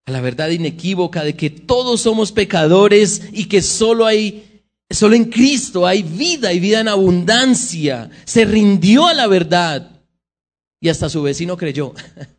a 0.08 0.12
la 0.12 0.20
verdad 0.20 0.50
inequívoca 0.50 1.24
de 1.24 1.36
que 1.36 1.52
todos 1.52 2.02
somos 2.02 2.32
pecadores 2.32 3.30
y 3.32 3.48
que 3.48 3.62
solo 3.62 4.08
hay 4.08 4.46
Solo 4.90 5.16
en 5.16 5.26
Cristo 5.26 5.86
hay 5.86 6.02
vida 6.02 6.54
y 6.54 6.62
vida 6.62 6.80
en 6.80 6.88
abundancia. 6.88 8.10
Se 8.26 8.46
rindió 8.46 9.06
a 9.06 9.14
la 9.14 9.28
verdad 9.28 10.02
y 10.80 10.88
hasta 10.90 11.10
su 11.10 11.22
vecino 11.22 11.58
creyó. 11.58 11.94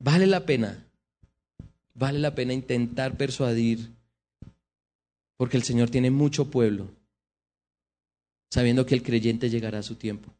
Vale 0.00 0.26
la 0.26 0.44
pena, 0.44 0.84
vale 1.94 2.18
la 2.18 2.34
pena 2.34 2.52
intentar 2.52 3.16
persuadir, 3.16 3.92
porque 5.42 5.56
el 5.56 5.64
Señor 5.64 5.90
tiene 5.90 6.08
mucho 6.08 6.48
pueblo, 6.52 6.88
sabiendo 8.48 8.86
que 8.86 8.94
el 8.94 9.02
creyente 9.02 9.50
llegará 9.50 9.80
a 9.80 9.82
su 9.82 9.96
tiempo. 9.96 10.32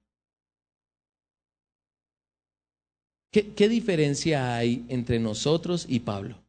¿Qué, 3.33 3.69
diferencia 3.69 4.55
hay 4.55 4.87
entre 4.89 5.19
nosotros 5.19 5.87
y 5.89 5.99
Pablo? 5.99 6.41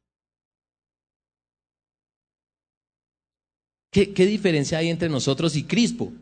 ¿Qué, 3.89 4.05
diferencia 4.27 4.77
hay 4.77 4.89
entre 4.89 5.09
nosotros 5.09 5.55
y 5.55 5.63
Crispo? 5.63 6.13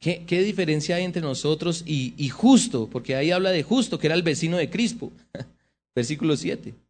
¿Qué, 0.00 0.42
diferencia 0.42 0.96
hay 0.96 1.04
entre 1.04 1.22
nosotros 1.22 1.84
y, 1.86 2.14
y, 2.16 2.30
Justo? 2.30 2.90
Porque 2.90 3.14
ahí 3.14 3.30
habla 3.30 3.52
de 3.52 3.62
Justo, 3.62 3.96
que 3.96 4.08
era 4.08 4.16
el 4.16 4.24
vecino 4.24 4.56
de 4.56 4.68
Crispo. 4.68 5.12
Versículo 5.94 6.36
7. 6.36 6.89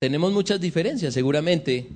Tenemos 0.00 0.32
muchas 0.32 0.58
diferencias, 0.58 1.12
seguramente. 1.12 1.86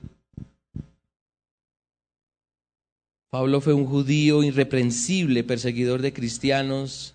Pablo 3.31 3.63
fue 3.63 3.73
un 3.73 3.87
judío 3.87 4.43
irreprensible, 4.43 5.43
perseguidor 5.43 6.03
de 6.03 6.13
cristianos. 6.13 7.15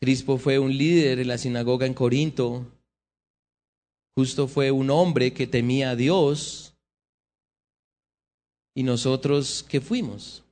Crispo 0.00 0.38
fue 0.38 0.60
un 0.60 0.78
líder 0.78 1.18
en 1.18 1.26
la 1.26 1.38
sinagoga 1.38 1.86
en 1.86 1.94
Corinto. 1.94 2.64
Justo 4.16 4.46
fue 4.46 4.70
un 4.70 4.90
hombre 4.90 5.32
que 5.34 5.48
temía 5.48 5.90
a 5.90 5.96
Dios. 5.96 6.74
¿Y 8.76 8.84
nosotros 8.84 9.64
qué 9.68 9.80
fuimos? 9.80 10.44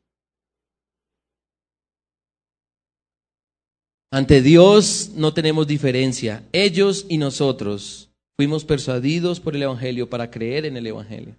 Ante 4.11 4.43
Dios 4.43 5.13
no 5.15 5.33
tenemos 5.33 5.69
diferencia. 5.69 6.45
Ellos 6.51 7.07
y 7.09 7.19
nosotros 7.19 8.08
fuimos 8.39 8.65
persuadidos 8.65 9.41
por 9.41 9.57
el 9.57 9.65
Evangelio 9.65 10.09
para 10.09 10.31
creer 10.31 10.65
en 10.65 10.77
el 10.77 10.87
Evangelio. 10.87 11.35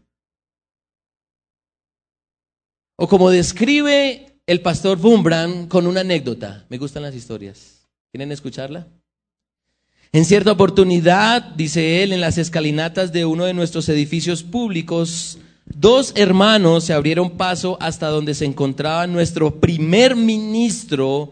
O 2.98 3.08
como 3.08 3.30
describe 3.30 4.34
el 4.46 4.60
pastor 4.60 4.98
Bumbran 4.98 5.68
con 5.68 5.88
una 5.88 6.02
anécdota. 6.02 6.66
Me 6.68 6.78
gustan 6.78 7.04
las 7.04 7.16
historias. 7.16 7.88
¿Quieren 8.12 8.34
escucharla? 8.34 8.86
En 10.12 10.26
cierta 10.26 10.52
oportunidad, 10.52 11.42
dice 11.56 12.04
él, 12.04 12.12
en 12.12 12.20
las 12.20 12.38
escalinatas 12.38 13.14
de 13.14 13.24
uno 13.24 13.46
de 13.46 13.54
nuestros 13.54 13.88
edificios 13.88 14.44
públicos, 14.44 15.38
dos 15.68 16.12
hermanos 16.18 16.84
se 16.84 16.92
abrieron 16.92 17.38
paso 17.38 17.78
hasta 17.80 18.08
donde 18.08 18.34
se 18.34 18.44
encontraba 18.44 19.08
nuestro 19.08 19.62
primer 19.62 20.18
ministro, 20.18 21.32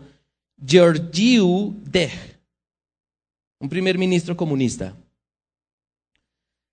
Georgiou 0.66 1.76
Dech, 1.84 2.40
un 3.60 3.68
primer 3.68 3.98
ministro 3.98 4.38
comunista. 4.38 4.96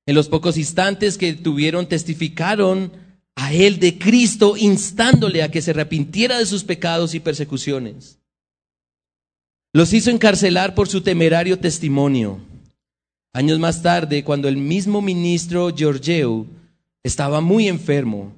En 0.07 0.15
los 0.15 0.29
pocos 0.29 0.57
instantes 0.57 1.17
que 1.17 1.33
tuvieron, 1.33 1.89
testificaron 1.89 2.93
a 3.37 3.53
él 3.53 3.79
de 3.79 3.99
Cristo, 3.99 4.57
instándole 4.57 5.43
a 5.43 5.51
que 5.51 5.63
se 5.63 5.71
arrepintiera 5.71 6.39
de 6.39 6.47
sus 6.47 6.65
pecados 6.65 7.15
y 7.15 7.21
persecuciones. 7.21 8.19
Los 9.73 9.93
hizo 9.93 10.11
encarcelar 10.11 10.75
por 10.75 10.89
su 10.89 11.01
temerario 11.01 11.59
testimonio. 11.59 12.39
Años 13.33 13.59
más 13.59 13.83
tarde, 13.83 14.23
cuando 14.23 14.49
el 14.49 14.57
mismo 14.57 15.03
ministro 15.03 15.75
Georgiou 15.75 16.47
estaba 17.03 17.41
muy 17.41 17.67
enfermo, 17.67 18.37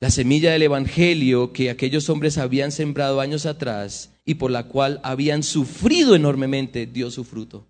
la 0.00 0.10
semilla 0.10 0.52
del 0.52 0.62
Evangelio 0.62 1.54
que 1.54 1.70
aquellos 1.70 2.10
hombres 2.10 2.36
habían 2.36 2.70
sembrado 2.70 3.20
años 3.20 3.46
atrás 3.46 4.10
y 4.26 4.34
por 4.34 4.50
la 4.50 4.64
cual 4.64 5.00
habían 5.02 5.42
sufrido 5.42 6.14
enormemente 6.14 6.84
dio 6.84 7.10
su 7.10 7.24
fruto. 7.24 7.66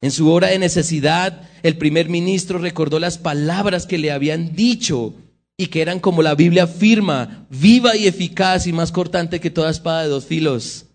En 0.00 0.10
su 0.10 0.30
hora 0.30 0.48
de 0.48 0.58
necesidad, 0.58 1.48
el 1.62 1.76
primer 1.76 2.08
ministro 2.08 2.58
recordó 2.58 3.00
las 3.00 3.18
palabras 3.18 3.86
que 3.86 3.98
le 3.98 4.12
habían 4.12 4.54
dicho 4.54 5.14
y 5.56 5.66
que 5.66 5.82
eran 5.82 5.98
como 5.98 6.22
la 6.22 6.36
Biblia 6.36 6.64
afirma, 6.64 7.46
viva 7.50 7.96
y 7.96 8.06
eficaz 8.06 8.68
y 8.68 8.72
más 8.72 8.92
cortante 8.92 9.40
que 9.40 9.50
toda 9.50 9.70
espada 9.70 10.02
de 10.02 10.08
dos 10.08 10.24
filos. 10.24 10.86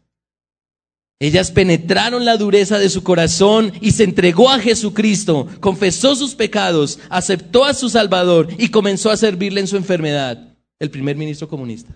Ellas 1.20 1.52
penetraron 1.52 2.26
la 2.26 2.38
dureza 2.38 2.80
de 2.80 2.90
su 2.90 3.04
corazón 3.04 3.74
y 3.82 3.92
se 3.92 4.04
entregó 4.06 4.50
a 4.50 4.60
Jesucristo, 4.60 5.48
confesó 5.60 6.16
sus 6.16 6.36
pecados, 6.36 7.00
aceptó 7.10 7.66
a 7.66 7.74
su 7.74 7.90
Salvador 7.90 8.50
y 8.58 8.70
comenzó 8.70 9.10
a 9.10 9.18
servirle 9.18 9.60
en 9.60 9.68
su 9.68 9.76
enfermedad, 9.76 10.56
el 10.80 10.90
primer 10.90 11.18
ministro 11.18 11.48
comunista. 11.48 11.94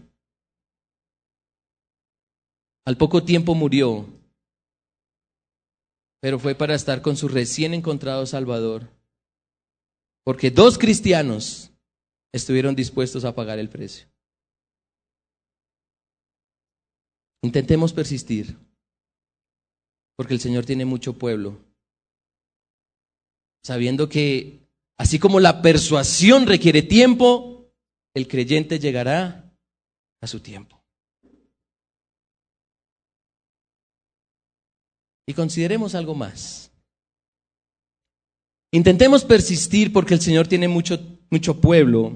Al 2.86 2.96
poco 2.96 3.24
tiempo 3.24 3.54
murió 3.54 4.17
pero 6.20 6.40
fue 6.40 6.56
para 6.56 6.76
estar 6.76 7.02
con 7.02 7.16
su 7.16 7.28
recién 7.28 7.74
encontrado 7.74 8.26
Salvador. 8.26 8.90
Porque 10.24 10.52
dos 10.52 10.78
cristianos 10.78 11.72
estuvieron 12.34 12.76
dispuestos 12.76 13.24
a 13.26 13.36
pagar 13.36 13.60
el 13.60 13.70
precio. 13.70 14.08
Intentemos 17.44 17.94
persistir, 17.94 18.58
porque 20.16 20.34
el 20.34 20.40
Señor 20.40 20.66
tiene 20.66 20.86
mucho 20.86 21.18
pueblo, 21.18 21.58
sabiendo 23.64 24.10
que 24.10 24.68
así 24.98 25.20
como 25.20 25.40
la 25.40 25.62
persuasión 25.62 26.48
requiere 26.48 26.82
tiempo, 26.82 27.72
el 28.16 28.28
creyente 28.28 28.80
llegará 28.80 29.54
a 30.20 30.28
su 30.28 30.40
tiempo. 30.40 30.77
Y 35.28 35.34
consideremos 35.34 35.94
algo 35.94 36.16
más. 36.16 36.72
Intentemos 38.72 39.24
persistir 39.24 39.94
porque 39.94 40.14
el 40.14 40.22
Señor 40.22 40.48
tiene 40.48 40.68
mucho, 40.68 41.00
mucho 41.30 41.60
pueblo, 41.60 42.14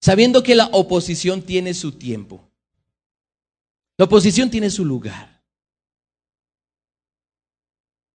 sabiendo 0.00 0.42
que 0.42 0.54
la 0.54 0.66
oposición 0.72 1.42
tiene 1.42 1.74
su 1.74 1.92
tiempo. 1.92 2.48
La 3.96 4.04
oposición 4.04 4.50
tiene 4.50 4.70
su 4.70 4.84
lugar. 4.84 5.42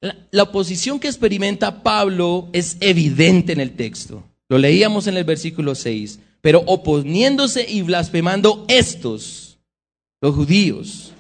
La, 0.02 0.28
la, 0.32 0.44
oposición 0.44 1.00
que 1.00 1.08
experimenta 1.08 1.82
Pablo 1.82 2.50
es 2.52 2.78
evidente 2.82 3.54
en 3.54 3.62
el 3.62 3.76
texto. 3.76 4.24
Lo 4.50 4.58
leíamos 4.58 5.08
en 5.08 5.16
el 5.16 5.24
versículo 5.24 5.76
6. 5.76 6.20
Pero 6.42 6.62
oponiéndose 6.66 7.66
y 7.70 7.84
blasfemando 7.84 8.66
estos, 8.68 9.60
los 10.22 10.36
judíos. 10.36 11.14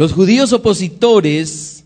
Los 0.00 0.14
judíos 0.14 0.54
opositores 0.54 1.84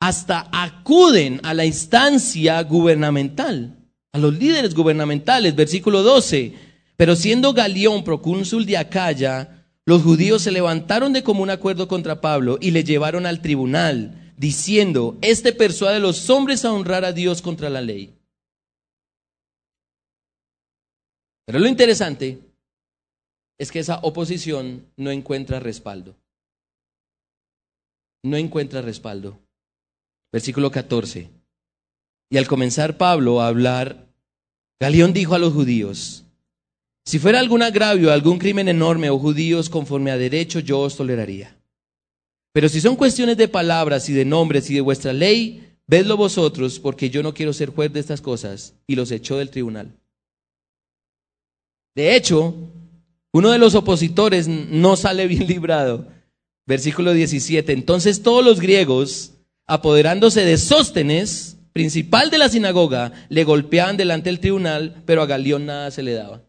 hasta 0.00 0.48
acuden 0.52 1.40
a 1.42 1.52
la 1.52 1.64
instancia 1.64 2.62
gubernamental, 2.62 3.76
a 4.12 4.18
los 4.18 4.38
líderes 4.38 4.76
gubernamentales, 4.76 5.56
versículo 5.56 6.04
12. 6.04 6.54
Pero 6.96 7.16
siendo 7.16 7.52
Galión 7.52 8.04
procónsul 8.04 8.64
de 8.64 8.76
Acaya, 8.76 9.66
los 9.84 10.04
judíos 10.04 10.42
se 10.42 10.52
levantaron 10.52 11.12
de 11.12 11.24
común 11.24 11.50
acuerdo 11.50 11.88
contra 11.88 12.20
Pablo 12.20 12.58
y 12.60 12.70
le 12.70 12.84
llevaron 12.84 13.26
al 13.26 13.42
tribunal, 13.42 14.32
diciendo, 14.36 15.18
este 15.20 15.52
persuade 15.52 15.96
a 15.96 15.98
los 15.98 16.30
hombres 16.30 16.64
a 16.64 16.72
honrar 16.72 17.04
a 17.04 17.10
Dios 17.10 17.42
contra 17.42 17.70
la 17.70 17.80
ley. 17.80 18.14
Pero 21.44 21.58
lo 21.58 21.66
interesante 21.66 22.38
es 23.58 23.72
que 23.72 23.80
esa 23.80 23.98
oposición 24.04 24.86
no 24.96 25.10
encuentra 25.10 25.58
respaldo. 25.58 26.14
No 28.24 28.38
encuentra 28.38 28.80
respaldo. 28.80 29.38
Versículo 30.32 30.70
14. 30.70 31.30
Y 32.30 32.38
al 32.38 32.48
comenzar 32.48 32.96
Pablo 32.96 33.42
a 33.42 33.48
hablar, 33.48 34.08
Galión 34.80 35.12
dijo 35.12 35.34
a 35.34 35.38
los 35.38 35.52
judíos, 35.52 36.24
si 37.04 37.18
fuera 37.18 37.38
algún 37.38 37.62
agravio, 37.62 38.10
algún 38.10 38.38
crimen 38.38 38.68
enorme 38.68 39.10
o 39.10 39.18
judíos 39.18 39.68
conforme 39.68 40.10
a 40.10 40.16
derecho, 40.16 40.58
yo 40.60 40.80
os 40.80 40.96
toleraría. 40.96 41.54
Pero 42.52 42.70
si 42.70 42.80
son 42.80 42.96
cuestiones 42.96 43.36
de 43.36 43.46
palabras 43.46 44.08
y 44.08 44.14
de 44.14 44.24
nombres 44.24 44.70
y 44.70 44.74
de 44.74 44.80
vuestra 44.80 45.12
ley, 45.12 45.76
vedlo 45.86 46.16
vosotros, 46.16 46.80
porque 46.80 47.10
yo 47.10 47.22
no 47.22 47.34
quiero 47.34 47.52
ser 47.52 47.70
juez 47.70 47.92
de 47.92 48.00
estas 48.00 48.22
cosas. 48.22 48.74
Y 48.86 48.94
los 48.94 49.10
echó 49.10 49.36
del 49.36 49.50
tribunal. 49.50 49.92
De 51.94 52.16
hecho, 52.16 52.54
uno 53.32 53.50
de 53.50 53.58
los 53.58 53.74
opositores 53.74 54.48
no 54.48 54.96
sale 54.96 55.26
bien 55.26 55.46
librado. 55.46 56.13
Versículo 56.66 57.12
17. 57.12 57.72
Entonces 57.72 58.22
todos 58.22 58.44
los 58.44 58.60
griegos, 58.60 59.32
apoderándose 59.66 60.44
de 60.44 60.56
Sóstenes, 60.56 61.58
principal 61.72 62.30
de 62.30 62.38
la 62.38 62.48
sinagoga, 62.48 63.12
le 63.28 63.44
golpeaban 63.44 63.96
delante 63.96 64.30
del 64.30 64.40
tribunal, 64.40 65.02
pero 65.04 65.22
a 65.22 65.26
Galión 65.26 65.66
nada 65.66 65.90
se 65.90 66.02
le 66.02 66.14
daba. 66.14 66.42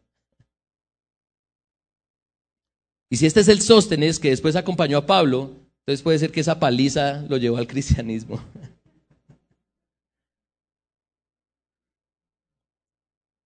Y 3.10 3.18
si 3.18 3.26
este 3.26 3.42
es 3.42 3.48
el 3.48 3.62
Sóstenes 3.62 4.20
que 4.20 4.30
después 4.30 4.56
acompañó 4.56 4.98
a 4.98 5.06
Pablo, 5.06 5.52
entonces 5.80 6.02
puede 6.02 6.20
ser 6.20 6.32
que 6.32 6.40
esa 6.40 6.60
paliza 6.60 7.24
lo 7.30 7.38
llevó 7.38 7.58
al 7.58 7.68
cristianismo. 7.68 8.42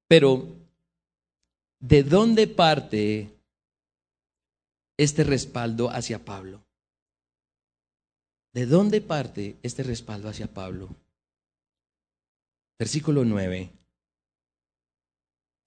Pero, 0.07 0.47
¿de 1.79 2.03
dónde 2.03 2.47
parte 2.47 3.29
este 4.99 5.23
respaldo 5.23 5.89
hacia 5.89 6.25
Pablo? 6.25 6.61
¿De 8.53 8.65
dónde 8.65 8.99
parte 8.99 9.55
este 9.63 9.81
respaldo 9.81 10.27
hacia 10.27 10.47
Pablo? 10.47 10.89
Versículo 12.77 13.23
9. 13.23 13.69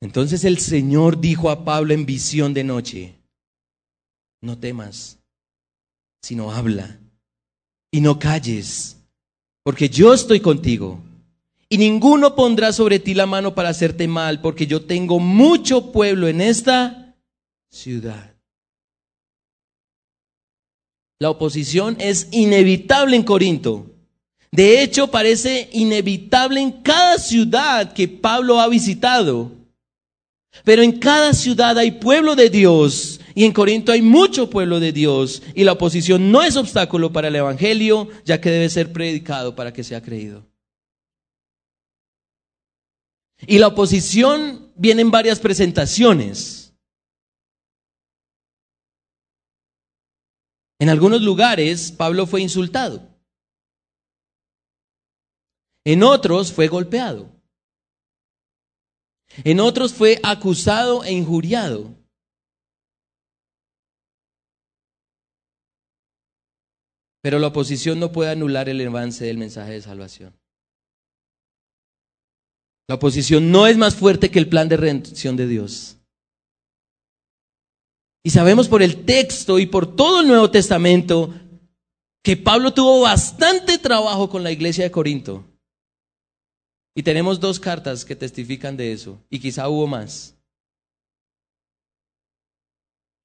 Entonces 0.02 0.44
el 0.44 0.58
Señor 0.58 1.18
dijo 1.18 1.48
a 1.48 1.64
Pablo 1.64 1.94
en 1.94 2.04
visión 2.04 2.52
de 2.52 2.64
noche, 2.64 3.14
no 4.42 4.58
temas, 4.58 5.18
sino 6.20 6.52
habla 6.52 6.98
y 7.90 8.02
no 8.02 8.18
calles, 8.18 8.98
porque 9.62 9.88
yo 9.88 10.12
estoy 10.12 10.40
contigo. 10.40 11.00
Y 11.70 11.78
ninguno 11.78 12.34
pondrá 12.34 12.70
sobre 12.74 12.98
ti 12.98 13.14
la 13.14 13.24
mano 13.24 13.54
para 13.54 13.70
hacerte 13.70 14.06
mal, 14.08 14.42
porque 14.42 14.66
yo 14.66 14.84
tengo 14.84 15.18
mucho 15.18 15.90
pueblo 15.90 16.28
en 16.28 16.42
esta 16.42 17.16
ciudad. 17.70 18.31
La 21.22 21.30
oposición 21.30 21.96
es 22.00 22.26
inevitable 22.32 23.14
en 23.14 23.22
Corinto. 23.22 23.86
De 24.50 24.82
hecho, 24.82 25.06
parece 25.06 25.68
inevitable 25.72 26.60
en 26.60 26.72
cada 26.82 27.16
ciudad 27.16 27.92
que 27.92 28.08
Pablo 28.08 28.58
ha 28.58 28.66
visitado. 28.66 29.52
Pero 30.64 30.82
en 30.82 30.98
cada 30.98 31.32
ciudad 31.32 31.78
hay 31.78 31.92
pueblo 31.92 32.34
de 32.34 32.50
Dios 32.50 33.20
y 33.36 33.44
en 33.44 33.52
Corinto 33.52 33.92
hay 33.92 34.02
mucho 34.02 34.50
pueblo 34.50 34.80
de 34.80 34.90
Dios 34.90 35.44
y 35.54 35.62
la 35.62 35.74
oposición 35.74 36.32
no 36.32 36.42
es 36.42 36.56
obstáculo 36.56 37.12
para 37.12 37.28
el 37.28 37.36
Evangelio, 37.36 38.08
ya 38.24 38.40
que 38.40 38.50
debe 38.50 38.68
ser 38.68 38.92
predicado 38.92 39.54
para 39.54 39.72
que 39.72 39.84
sea 39.84 40.02
creído. 40.02 40.44
Y 43.46 43.60
la 43.60 43.68
oposición 43.68 44.72
viene 44.74 45.02
en 45.02 45.12
varias 45.12 45.38
presentaciones. 45.38 46.61
En 50.82 50.88
algunos 50.88 51.22
lugares 51.22 51.92
Pablo 51.92 52.26
fue 52.26 52.42
insultado. 52.42 53.08
En 55.84 56.02
otros 56.02 56.52
fue 56.52 56.66
golpeado. 56.66 57.30
En 59.44 59.60
otros 59.60 59.94
fue 59.94 60.18
acusado 60.24 61.04
e 61.04 61.12
injuriado. 61.12 61.94
Pero 67.20 67.38
la 67.38 67.46
oposición 67.46 68.00
no 68.00 68.10
puede 68.10 68.32
anular 68.32 68.68
el 68.68 68.84
avance 68.84 69.24
del 69.24 69.38
mensaje 69.38 69.74
de 69.74 69.82
salvación. 69.82 70.36
La 72.88 72.96
oposición 72.96 73.52
no 73.52 73.68
es 73.68 73.76
más 73.76 73.94
fuerte 73.94 74.32
que 74.32 74.40
el 74.40 74.48
plan 74.48 74.68
de 74.68 74.78
redención 74.78 75.36
de 75.36 75.46
Dios. 75.46 76.01
Y 78.24 78.30
sabemos 78.30 78.68
por 78.68 78.82
el 78.82 79.04
texto 79.04 79.58
y 79.58 79.66
por 79.66 79.96
todo 79.96 80.20
el 80.20 80.28
Nuevo 80.28 80.50
Testamento 80.50 81.34
que 82.22 82.36
Pablo 82.36 82.72
tuvo 82.72 83.00
bastante 83.00 83.78
trabajo 83.78 84.28
con 84.28 84.44
la 84.44 84.52
iglesia 84.52 84.84
de 84.84 84.90
Corinto. 84.92 85.44
Y 86.94 87.02
tenemos 87.02 87.40
dos 87.40 87.58
cartas 87.58 88.04
que 88.04 88.14
testifican 88.14 88.76
de 88.76 88.92
eso, 88.92 89.18
y 89.30 89.40
quizá 89.40 89.68
hubo 89.68 89.86
más. 89.86 90.36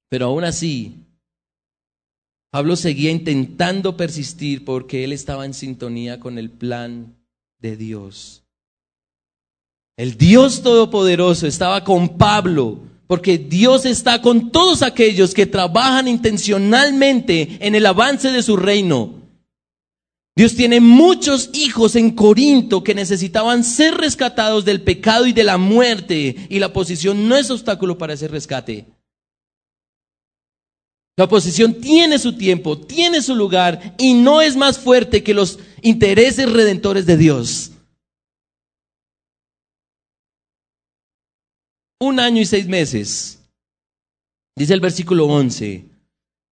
Pero 0.08 0.26
aún 0.26 0.42
así, 0.42 1.04
Pablo 2.50 2.76
seguía 2.76 3.10
intentando 3.10 3.96
persistir 3.96 4.64
porque 4.64 5.04
él 5.04 5.12
estaba 5.12 5.44
en 5.44 5.52
sintonía 5.52 6.18
con 6.18 6.38
el 6.38 6.50
plan 6.50 7.14
de 7.58 7.76
Dios. 7.76 8.42
El 9.98 10.16
Dios 10.16 10.62
Todopoderoso 10.62 11.46
estaba 11.46 11.84
con 11.84 12.16
Pablo 12.16 12.87
porque 13.08 13.38
Dios 13.38 13.86
está 13.86 14.22
con 14.22 14.52
todos 14.52 14.82
aquellos 14.82 15.34
que 15.34 15.46
trabajan 15.46 16.06
intencionalmente 16.06 17.56
en 17.60 17.74
el 17.74 17.86
avance 17.86 18.30
de 18.30 18.42
su 18.42 18.56
reino. 18.56 19.14
Dios 20.36 20.54
tiene 20.54 20.78
muchos 20.80 21.50
hijos 21.54 21.96
en 21.96 22.12
Corinto 22.12 22.84
que 22.84 22.94
necesitaban 22.94 23.64
ser 23.64 23.94
rescatados 23.94 24.64
del 24.64 24.82
pecado 24.82 25.26
y 25.26 25.32
de 25.32 25.42
la 25.42 25.56
muerte 25.56 26.46
y 26.48 26.60
la 26.60 26.72
posición 26.72 27.28
no 27.28 27.36
es 27.36 27.50
obstáculo 27.50 27.98
para 27.98 28.12
ese 28.12 28.28
rescate. 28.28 28.86
La 31.16 31.24
oposición 31.24 31.74
tiene 31.74 32.18
su 32.20 32.34
tiempo, 32.34 32.78
tiene 32.78 33.22
su 33.22 33.34
lugar 33.34 33.96
y 33.98 34.14
no 34.14 34.40
es 34.40 34.54
más 34.54 34.78
fuerte 34.78 35.24
que 35.24 35.34
los 35.34 35.58
intereses 35.82 36.48
redentores 36.52 37.06
de 37.06 37.16
Dios. 37.16 37.72
Un 42.00 42.20
año 42.20 42.40
y 42.40 42.46
seis 42.46 42.68
meses, 42.68 43.40
dice 44.56 44.72
el 44.72 44.80
versículo 44.80 45.26
11, 45.26 45.84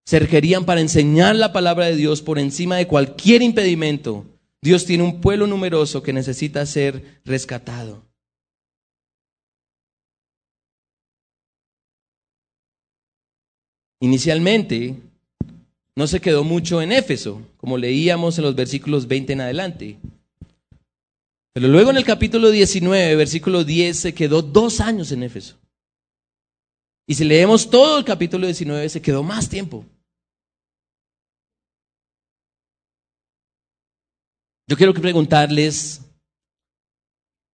se 0.04 0.18
requerían 0.18 0.64
para 0.64 0.80
enseñar 0.80 1.36
la 1.36 1.52
palabra 1.52 1.86
de 1.86 1.94
Dios 1.94 2.20
por 2.20 2.38
encima 2.38 2.76
de 2.76 2.88
cualquier 2.88 3.42
impedimento. 3.42 4.26
Dios 4.60 4.84
tiene 4.84 5.04
un 5.04 5.20
pueblo 5.20 5.46
numeroso 5.46 6.02
que 6.02 6.12
necesita 6.12 6.66
ser 6.66 7.20
rescatado. 7.24 8.04
Inicialmente, 14.00 14.96
no 15.94 16.06
se 16.06 16.20
quedó 16.20 16.42
mucho 16.42 16.82
en 16.82 16.92
Éfeso, 16.92 17.40
como 17.56 17.78
leíamos 17.78 18.36
en 18.38 18.44
los 18.44 18.54
versículos 18.54 19.06
20 19.06 19.32
en 19.32 19.40
adelante. 19.40 19.98
Pero 21.56 21.68
luego 21.68 21.88
en 21.88 21.96
el 21.96 22.04
capítulo 22.04 22.50
19, 22.50 23.16
versículo 23.16 23.64
10, 23.64 23.98
se 23.98 24.12
quedó 24.12 24.42
dos 24.42 24.78
años 24.78 25.10
en 25.10 25.22
Éfeso. 25.22 25.56
Y 27.08 27.14
si 27.14 27.24
leemos 27.24 27.70
todo 27.70 27.96
el 27.96 28.04
capítulo 28.04 28.44
19, 28.44 28.86
se 28.90 29.00
quedó 29.00 29.22
más 29.22 29.48
tiempo. 29.48 29.86
Yo 34.68 34.76
quiero 34.76 34.92
preguntarles, 34.92 36.02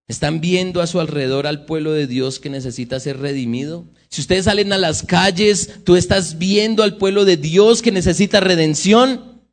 ¿están 0.09 0.41
viendo 0.41 0.81
a 0.81 0.89
su 0.89 0.99
alrededor 0.99 1.47
al 1.47 1.65
pueblo 1.65 1.93
de 1.93 2.09
Dios 2.09 2.41
que 2.41 2.51
necesita 2.51 2.99
ser 2.99 3.19
redimido? 3.19 3.87
Si 4.09 4.21
ustedes 4.21 4.47
salen 4.47 4.73
a 4.73 4.79
las 4.79 5.05
calles, 5.05 5.85
tú 5.85 5.95
estás 5.95 6.39
viendo 6.39 6.83
al 6.83 6.97
pueblo 6.97 7.25
de 7.25 7.37
Dios 7.37 7.83
que 7.83 7.93
necesita 7.93 8.41
redención. 8.41 9.45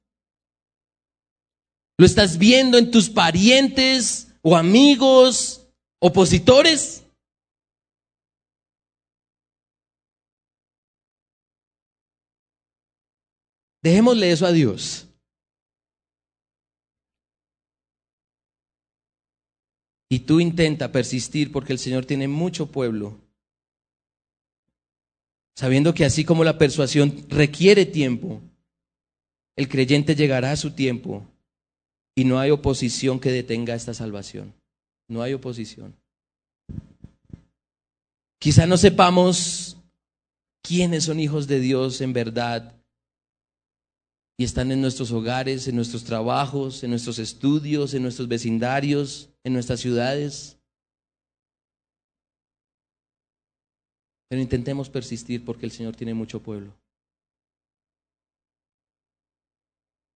Lo 1.99 2.05
estás 2.07 2.39
viendo 2.39 2.79
en 2.79 2.89
tus 2.89 3.11
parientes, 3.11 4.25
o 4.41 4.55
amigos, 4.55 5.67
opositores. 5.99 7.03
Dejémosle 13.81 14.31
eso 14.31 14.45
a 14.45 14.51
Dios. 14.51 15.07
Y 20.11 20.19
tú 20.19 20.39
intenta 20.39 20.91
persistir 20.91 21.51
porque 21.51 21.71
el 21.71 21.79
Señor 21.79 22.05
tiene 22.05 22.27
mucho 22.27 22.71
pueblo. 22.71 23.19
Sabiendo 25.55 25.93
que 25.93 26.05
así 26.05 26.25
como 26.25 26.43
la 26.43 26.57
persuasión 26.57 27.25
requiere 27.29 27.85
tiempo, 27.85 28.41
el 29.55 29.67
creyente 29.67 30.15
llegará 30.15 30.51
a 30.51 30.55
su 30.55 30.71
tiempo 30.71 31.27
y 32.19 32.25
no 32.25 32.37
hay 32.37 32.51
oposición 32.51 33.17
que 33.17 33.31
detenga 33.31 33.75
esta 33.75 33.93
salvación. 33.93 34.53
No 35.07 35.21
hay 35.21 35.33
oposición. 35.33 35.95
Quizá 38.41 38.67
no 38.67 38.75
sepamos 38.75 39.77
quiénes 40.61 41.05
son 41.05 41.21
hijos 41.21 41.47
de 41.47 41.61
Dios 41.61 42.01
en 42.01 42.11
verdad 42.11 42.75
y 44.37 44.43
están 44.43 44.69
en 44.73 44.81
nuestros 44.81 45.13
hogares, 45.13 45.69
en 45.69 45.77
nuestros 45.77 46.03
trabajos, 46.03 46.83
en 46.83 46.89
nuestros 46.89 47.19
estudios, 47.19 47.93
en 47.93 48.03
nuestros 48.03 48.27
vecindarios, 48.27 49.29
en 49.45 49.53
nuestras 49.53 49.79
ciudades. 49.79 50.57
Pero 54.27 54.41
intentemos 54.41 54.89
persistir 54.89 55.45
porque 55.45 55.65
el 55.65 55.71
Señor 55.71 55.95
tiene 55.95 56.13
mucho 56.13 56.43
pueblo. 56.43 56.75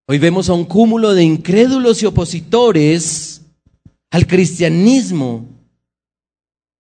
Hoy 0.06 0.18
vemos 0.18 0.50
a 0.50 0.54
un 0.54 0.66
cúmulo 0.66 1.14
de 1.14 1.24
incrédulos 1.24 2.04
y 2.04 2.06
opositores 2.06 3.42
al 4.12 4.28
cristianismo 4.28 5.48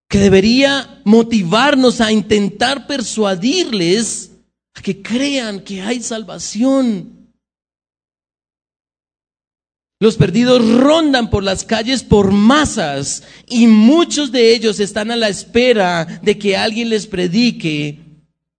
que 0.09 0.19
debería 0.19 1.01
motivarnos 1.05 2.01
a 2.01 2.11
intentar 2.11 2.85
persuadirles 2.85 4.31
a 4.73 4.81
que 4.81 5.01
crean 5.01 5.61
que 5.61 5.81
hay 5.81 6.01
salvación. 6.01 7.31
Los 10.01 10.17
perdidos 10.17 10.69
rondan 10.69 11.29
por 11.29 11.45
las 11.45 11.63
calles 11.63 12.03
por 12.03 12.31
masas 12.31 13.23
y 13.47 13.67
muchos 13.67 14.33
de 14.33 14.53
ellos 14.53 14.81
están 14.81 15.11
a 15.11 15.15
la 15.15 15.29
espera 15.29 16.19
de 16.21 16.37
que 16.37 16.57
alguien 16.57 16.89
les 16.89 17.07
predique 17.07 17.99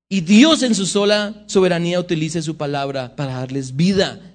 y 0.08 0.22
Dios 0.22 0.62
en 0.62 0.74
su 0.74 0.86
sola 0.86 1.44
soberanía 1.48 2.00
utilice 2.00 2.40
su 2.40 2.56
palabra 2.56 3.14
para 3.14 3.34
darles 3.34 3.76
vida. 3.76 4.34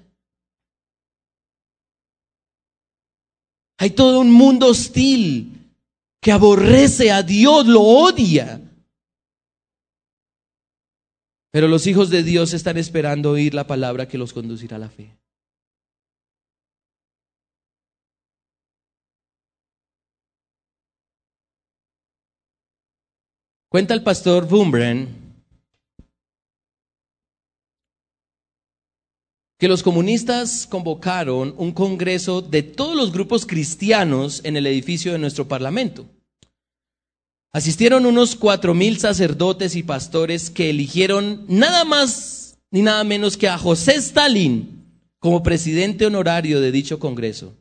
Hay 3.80 3.88
todo 3.88 4.20
un 4.20 4.30
mundo 4.30 4.66
hostil 4.66 5.72
que 6.20 6.32
aborrece 6.32 7.10
a 7.10 7.22
Dios, 7.22 7.66
lo 7.66 7.80
odia. 7.80 8.60
Pero 11.50 11.66
los 11.66 11.86
hijos 11.86 12.10
de 12.10 12.22
Dios 12.22 12.52
están 12.52 12.76
esperando 12.76 13.30
oír 13.30 13.54
la 13.54 13.66
palabra 13.66 14.06
que 14.06 14.18
los 14.18 14.34
conducirá 14.34 14.76
a 14.76 14.80
la 14.80 14.90
fe. 14.90 15.16
Cuenta 23.70 23.94
el 23.94 24.02
pastor 24.02 24.46
Bumbren 24.46 25.19
que 29.60 29.68
los 29.68 29.82
comunistas 29.82 30.66
convocaron 30.66 31.54
un 31.58 31.72
congreso 31.72 32.40
de 32.40 32.62
todos 32.62 32.96
los 32.96 33.12
grupos 33.12 33.44
cristianos 33.44 34.40
en 34.42 34.56
el 34.56 34.66
edificio 34.66 35.12
de 35.12 35.18
nuestro 35.18 35.46
parlamento. 35.46 36.06
Asistieron 37.52 38.06
unos 38.06 38.36
cuatro 38.36 38.72
mil 38.72 38.98
sacerdotes 38.98 39.76
y 39.76 39.82
pastores 39.82 40.48
que 40.48 40.70
eligieron 40.70 41.44
nada 41.46 41.84
más 41.84 42.56
ni 42.70 42.80
nada 42.80 43.04
menos 43.04 43.36
que 43.36 43.48
a 43.48 43.58
José 43.58 43.96
Stalin 43.96 44.82
como 45.18 45.42
presidente 45.42 46.06
honorario 46.06 46.58
de 46.60 46.72
dicho 46.72 46.98
congreso. 46.98 47.54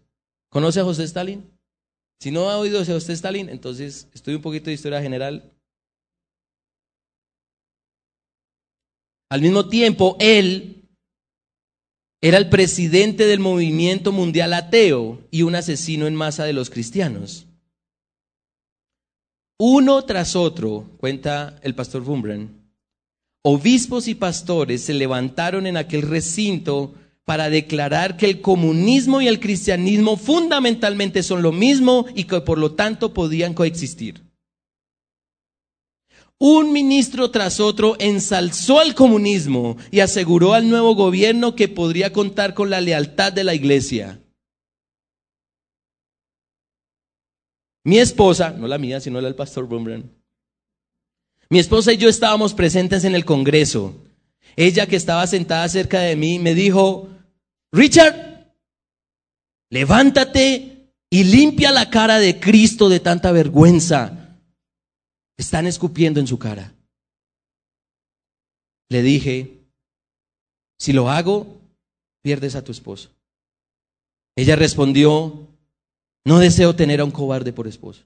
¿Conoce 0.50 0.80
a 0.80 0.86
José 0.86 1.04
Stalin? 1.04 1.44
Si 2.22 2.32
no 2.32 2.50
ha 2.50 2.58
oído 2.58 2.80
a 2.80 2.86
José 2.86 3.12
Stalin, 3.12 3.50
entonces 3.50 4.08
estudia 4.14 4.38
un 4.38 4.44
poquito 4.44 4.68
de 4.68 4.74
historia 4.74 5.02
general 5.02 5.52
Al 9.32 9.42
mismo 9.42 9.70
tiempo, 9.70 10.18
él 10.20 10.79
era 12.22 12.38
el 12.38 12.50
presidente 12.50 13.26
del 13.28 13.40
movimiento 13.40 14.12
mundial 14.12 14.54
ateo 14.54 15.20
y 15.32 15.44
un 15.44 15.56
asesino 15.56 16.06
en 16.06 16.16
masa 16.16 16.44
de 16.44 16.54
los 16.54 16.70
cristianos. 16.70 17.46
Uno 19.58 20.04
tras 20.04 20.36
otro, 20.36 20.90
cuenta 20.98 21.60
el 21.64 21.76
pastor 21.76 22.02
Bumbren, 22.04 22.50
obispos 23.42 24.08
y 24.08 24.16
pastores 24.16 24.82
se 24.82 24.94
levantaron 24.94 25.66
en 25.68 25.78
aquel 25.78 26.02
recinto 26.02 26.94
para 27.26 27.50
declarar 27.50 28.18
que 28.18 28.26
el 28.26 28.42
comunismo 28.42 29.22
y 29.22 29.28
el 29.28 29.40
cristianismo 29.40 30.18
fundamentalmente 30.18 31.24
son 31.24 31.42
lo 31.42 31.52
mismo 31.52 32.06
y 32.16 32.24
que 32.24 32.42
por 32.42 32.58
lo 32.58 32.74
tanto 32.74 33.14
podían 33.14 33.54
coexistir. 33.54 34.29
Un 36.42 36.72
ministro 36.72 37.32
tras 37.32 37.60
otro 37.60 37.98
ensalzó 38.00 38.80
al 38.80 38.96
comunismo 38.96 39.76
y 39.92 40.00
aseguró 40.00 40.54
al 40.54 40.70
nuevo 40.70 40.96
gobierno 40.96 41.54
que 41.54 41.68
podría 41.68 42.14
contar 42.14 42.54
con 42.54 42.70
la 42.70 42.80
lealtad 42.80 43.34
de 43.34 43.44
la 43.44 43.54
iglesia. 43.54 44.22
Mi 47.84 48.00
esposa, 48.00 48.52
no 48.52 48.68
la 48.68 48.78
mía, 48.78 49.02
sino 49.02 49.20
la 49.20 49.28
del 49.28 49.36
pastor 49.36 49.68
Brumbrand, 49.68 50.06
mi 51.50 51.60
esposa 51.60 51.92
y 51.92 51.98
yo 51.98 52.08
estábamos 52.08 52.54
presentes 52.54 53.04
en 53.04 53.16
el 53.16 53.26
Congreso. 53.26 53.96
Ella 54.56 54.86
que 54.88 54.96
estaba 54.96 55.26
sentada 55.28 55.68
cerca 55.68 56.00
de 56.00 56.16
mí 56.16 56.40
me 56.40 56.54
dijo, 56.54 57.10
Richard, 57.72 58.54
levántate 59.70 60.94
y 61.10 61.24
limpia 61.24 61.72
la 61.72 61.90
cara 61.90 62.20
de 62.20 62.40
Cristo 62.40 62.88
de 62.88 63.00
tanta 63.00 63.32
vergüenza 63.32 64.19
están 65.40 65.68
escupiendo 65.68 66.20
en 66.20 66.28
su 66.28 66.38
cara. 66.38 66.74
Le 68.90 69.02
dije, 69.02 69.62
si 70.78 70.92
lo 70.92 71.10
hago, 71.10 71.62
pierdes 72.22 72.56
a 72.56 72.64
tu 72.64 72.74
esposo. 72.74 73.10
Ella 74.36 74.58
respondió, 74.58 75.48
no 76.26 76.40
deseo 76.40 76.76
tener 76.76 77.00
a 77.00 77.06
un 77.06 77.12
cobarde 77.12 77.54
por 77.54 77.68
esposo. 77.68 78.04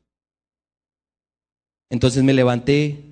Entonces 1.89 2.23
me 2.23 2.33
levanté 2.33 3.03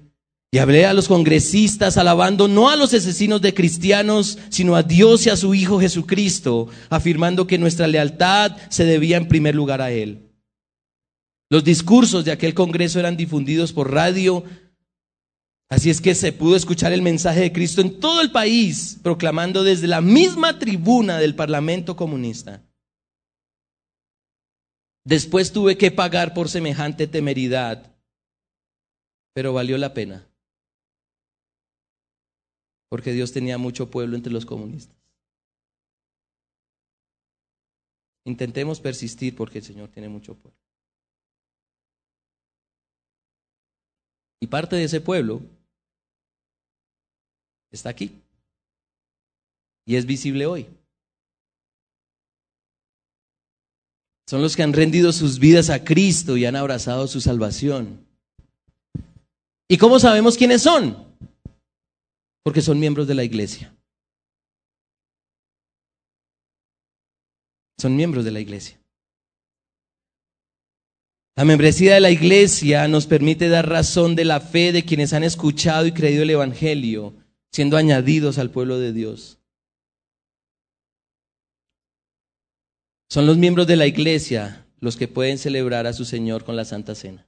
y 0.51 0.59
hablé 0.59 0.85
a 0.85 0.93
los 0.93 1.07
congresistas 1.07 1.97
alabando 1.97 2.47
no 2.47 2.69
a 2.69 2.75
los 2.75 2.93
asesinos 2.93 3.41
de 3.41 3.55
cristianos, 3.55 4.37
sino 4.49 4.75
a 4.75 4.83
Dios 4.83 5.25
y 5.25 5.31
a 5.31 5.35
su 5.35 5.55
Hijo 5.55 5.79
Jesucristo, 5.79 6.67
afirmando 6.89 7.47
que 7.47 7.57
nuestra 7.57 7.87
lealtad 7.87 8.55
se 8.69 8.85
debía 8.85 9.17
en 9.17 9.27
primer 9.27 9.55
lugar 9.55 9.81
a 9.81 9.91
Él. 9.91 10.30
Los 11.51 11.65
discursos 11.65 12.23
de 12.23 12.31
aquel 12.31 12.53
congreso 12.53 12.97
eran 12.97 13.17
difundidos 13.17 13.73
por 13.73 13.91
radio, 13.91 14.45
así 15.67 15.89
es 15.89 15.99
que 15.99 16.15
se 16.15 16.31
pudo 16.31 16.55
escuchar 16.55 16.93
el 16.93 17.01
mensaje 17.01 17.41
de 17.41 17.51
Cristo 17.51 17.81
en 17.81 17.99
todo 17.99 18.21
el 18.21 18.31
país, 18.31 18.97
proclamando 19.03 19.61
desde 19.61 19.87
la 19.87 19.99
misma 19.99 20.57
tribuna 20.59 21.17
del 21.17 21.35
Parlamento 21.35 21.97
comunista. 21.97 22.63
Después 25.03 25.51
tuve 25.51 25.77
que 25.77 25.91
pagar 25.91 26.33
por 26.33 26.47
semejante 26.47 27.05
temeridad, 27.05 27.97
pero 29.33 29.51
valió 29.51 29.77
la 29.77 29.93
pena, 29.93 30.25
porque 32.87 33.11
Dios 33.11 33.33
tenía 33.33 33.57
mucho 33.57 33.91
pueblo 33.91 34.15
entre 34.15 34.31
los 34.31 34.45
comunistas. 34.45 34.95
Intentemos 38.23 38.79
persistir 38.79 39.35
porque 39.35 39.57
el 39.57 39.65
Señor 39.65 39.89
tiene 39.89 40.07
mucho 40.07 40.33
pueblo. 40.35 40.60
Y 44.41 44.47
parte 44.47 44.75
de 44.75 44.83
ese 44.83 44.99
pueblo 44.99 45.41
está 47.71 47.89
aquí. 47.89 48.19
Y 49.85 49.95
es 49.95 50.05
visible 50.05 50.45
hoy. 50.47 50.67
Son 54.27 54.41
los 54.41 54.55
que 54.55 54.63
han 54.63 54.73
rendido 54.73 55.11
sus 55.11 55.39
vidas 55.39 55.69
a 55.69 55.83
Cristo 55.83 56.37
y 56.37 56.45
han 56.45 56.55
abrazado 56.55 57.07
su 57.07 57.21
salvación. 57.21 58.03
¿Y 59.67 59.77
cómo 59.77 59.99
sabemos 59.99 60.37
quiénes 60.37 60.63
son? 60.63 60.97
Porque 62.43 62.61
son 62.61 62.79
miembros 62.79 63.07
de 63.07 63.15
la 63.15 63.23
iglesia. 63.23 63.75
Son 67.77 67.95
miembros 67.95 68.25
de 68.25 68.31
la 68.31 68.39
iglesia. 68.39 68.80
La 71.35 71.45
membresía 71.45 71.93
de 71.93 72.01
la 72.01 72.11
iglesia 72.11 72.87
nos 72.87 73.07
permite 73.07 73.47
dar 73.47 73.69
razón 73.69 74.15
de 74.15 74.25
la 74.25 74.41
fe 74.41 74.71
de 74.71 74.83
quienes 74.83 75.13
han 75.13 75.23
escuchado 75.23 75.85
y 75.85 75.93
creído 75.93 76.23
el 76.23 76.29
Evangelio, 76.29 77.13
siendo 77.51 77.77
añadidos 77.77 78.37
al 78.37 78.51
pueblo 78.51 78.79
de 78.79 78.91
Dios. 78.91 79.39
Son 83.09 83.25
los 83.25 83.37
miembros 83.37 83.67
de 83.67 83.75
la 83.75 83.87
iglesia 83.87 84.65
los 84.79 84.97
que 84.97 85.07
pueden 85.07 85.37
celebrar 85.37 85.87
a 85.87 85.93
su 85.93 86.05
Señor 86.05 86.43
con 86.43 86.55
la 86.55 86.65
Santa 86.65 86.95
Cena. 86.95 87.27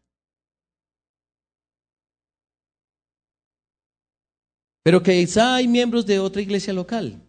Pero 4.84 5.01
quizá 5.01 5.56
hay 5.56 5.68
miembros 5.68 6.06
de 6.06 6.20
otra 6.20 6.41
iglesia 6.41 6.74
local. 6.74 7.22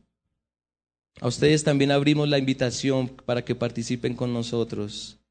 A 1.21 1.29
ustedes 1.29 1.63
también 1.63 1.93
abrimos 1.93 2.29
la 2.29 2.39
invitación 2.39 3.09
para 3.09 3.45
que 3.45 3.55
participen 3.55 4.17
con 4.17 4.33
nosotros 4.33 5.24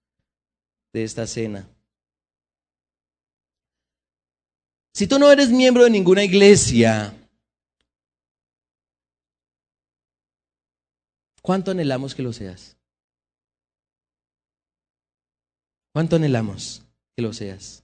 de 0.93 1.03
esta 1.03 1.25
cena. 1.27 1.67
Si 4.93 5.07
tú 5.07 5.17
no 5.17 5.31
eres 5.31 5.49
miembro 5.49 5.83
de 5.83 5.89
ninguna 5.89 6.23
iglesia, 6.23 7.13
¿cuánto 11.41 11.71
anhelamos 11.71 12.13
que 12.13 12.21
lo 12.21 12.31
seas? 12.31 12.77
¿Cuánto 15.93 16.15
anhelamos 16.15 16.83
que 17.15 17.23
lo 17.23 17.33
seas? 17.33 17.83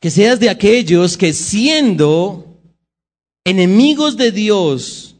Que 0.00 0.10
seas 0.10 0.40
de 0.40 0.48
aquellos 0.48 1.18
que 1.18 1.34
siendo 1.34 2.58
enemigos 3.44 4.16
de 4.16 4.32
Dios, 4.32 5.16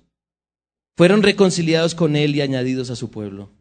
fueron 0.97 1.22
reconciliados 1.22 1.95
con 1.95 2.16
Él 2.16 2.35
y 2.35 2.41
añadidos 2.41 2.91
a 2.91 2.97
su 2.97 3.11
pueblo. 3.11 3.58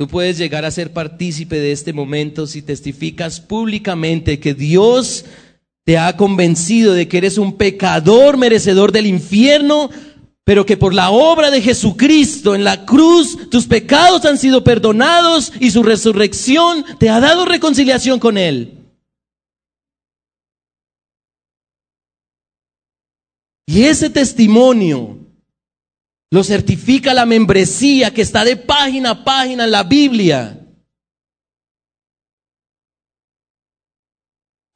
Tú 0.00 0.08
puedes 0.08 0.38
llegar 0.38 0.64
a 0.64 0.70
ser 0.70 0.94
partícipe 0.94 1.60
de 1.60 1.72
este 1.72 1.92
momento 1.92 2.46
si 2.46 2.62
testificas 2.62 3.38
públicamente 3.38 4.40
que 4.40 4.54
Dios 4.54 5.26
te 5.84 5.98
ha 5.98 6.16
convencido 6.16 6.94
de 6.94 7.06
que 7.06 7.18
eres 7.18 7.36
un 7.36 7.58
pecador 7.58 8.38
merecedor 8.38 8.92
del 8.92 9.04
infierno, 9.04 9.90
pero 10.42 10.64
que 10.64 10.78
por 10.78 10.94
la 10.94 11.10
obra 11.10 11.50
de 11.50 11.60
Jesucristo 11.60 12.54
en 12.54 12.64
la 12.64 12.86
cruz 12.86 13.50
tus 13.50 13.66
pecados 13.66 14.24
han 14.24 14.38
sido 14.38 14.64
perdonados 14.64 15.52
y 15.60 15.70
su 15.70 15.82
resurrección 15.82 16.82
te 16.98 17.10
ha 17.10 17.20
dado 17.20 17.44
reconciliación 17.44 18.18
con 18.18 18.38
Él. 18.38 18.78
Y 23.66 23.82
ese 23.82 24.08
testimonio 24.08 25.19
lo 26.30 26.44
certifica 26.44 27.12
la 27.12 27.26
membresía 27.26 28.14
que 28.14 28.22
está 28.22 28.44
de 28.44 28.56
página 28.56 29.10
a 29.10 29.24
página 29.24 29.64
en 29.64 29.70
la 29.70 29.82
Biblia. 29.82 30.56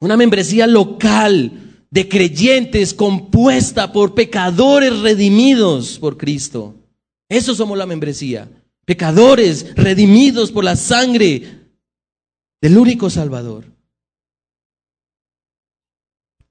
Una 0.01 0.17
membresía 0.17 0.67
local 0.67 1.85
de 1.89 2.09
creyentes 2.09 2.93
compuesta 2.93 3.93
por 3.93 4.13
pecadores 4.13 4.99
redimidos 4.99 5.97
por 5.97 6.17
Cristo. 6.17 6.75
Eso 7.29 7.55
somos 7.55 7.77
la 7.77 7.85
membresía. 7.85 8.51
Pecadores 8.83 9.73
redimidos 9.75 10.51
por 10.51 10.65
la 10.65 10.75
sangre 10.75 11.69
del 12.61 12.77
único 12.77 13.09
Salvador. 13.09 13.65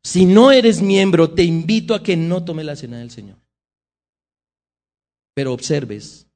Si 0.02 0.24
no 0.24 0.50
eres 0.50 0.80
miembro, 0.80 1.30
te 1.30 1.44
invito 1.44 1.94
a 1.94 2.02
que 2.02 2.16
no 2.16 2.42
tome 2.44 2.64
la 2.64 2.76
cena 2.76 2.98
del 2.98 3.10
Señor. 3.10 3.43
Pero 5.34 5.52
observes 5.52 6.28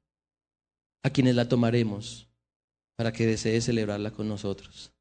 a 1.03 1.09
quienes 1.09 1.35
la 1.35 1.47
tomaremos 1.47 2.29
para 2.97 3.13
que 3.13 3.25
desee 3.25 3.61
celebrarla 3.61 4.11
con 4.11 4.27
nosotros. 4.27 4.93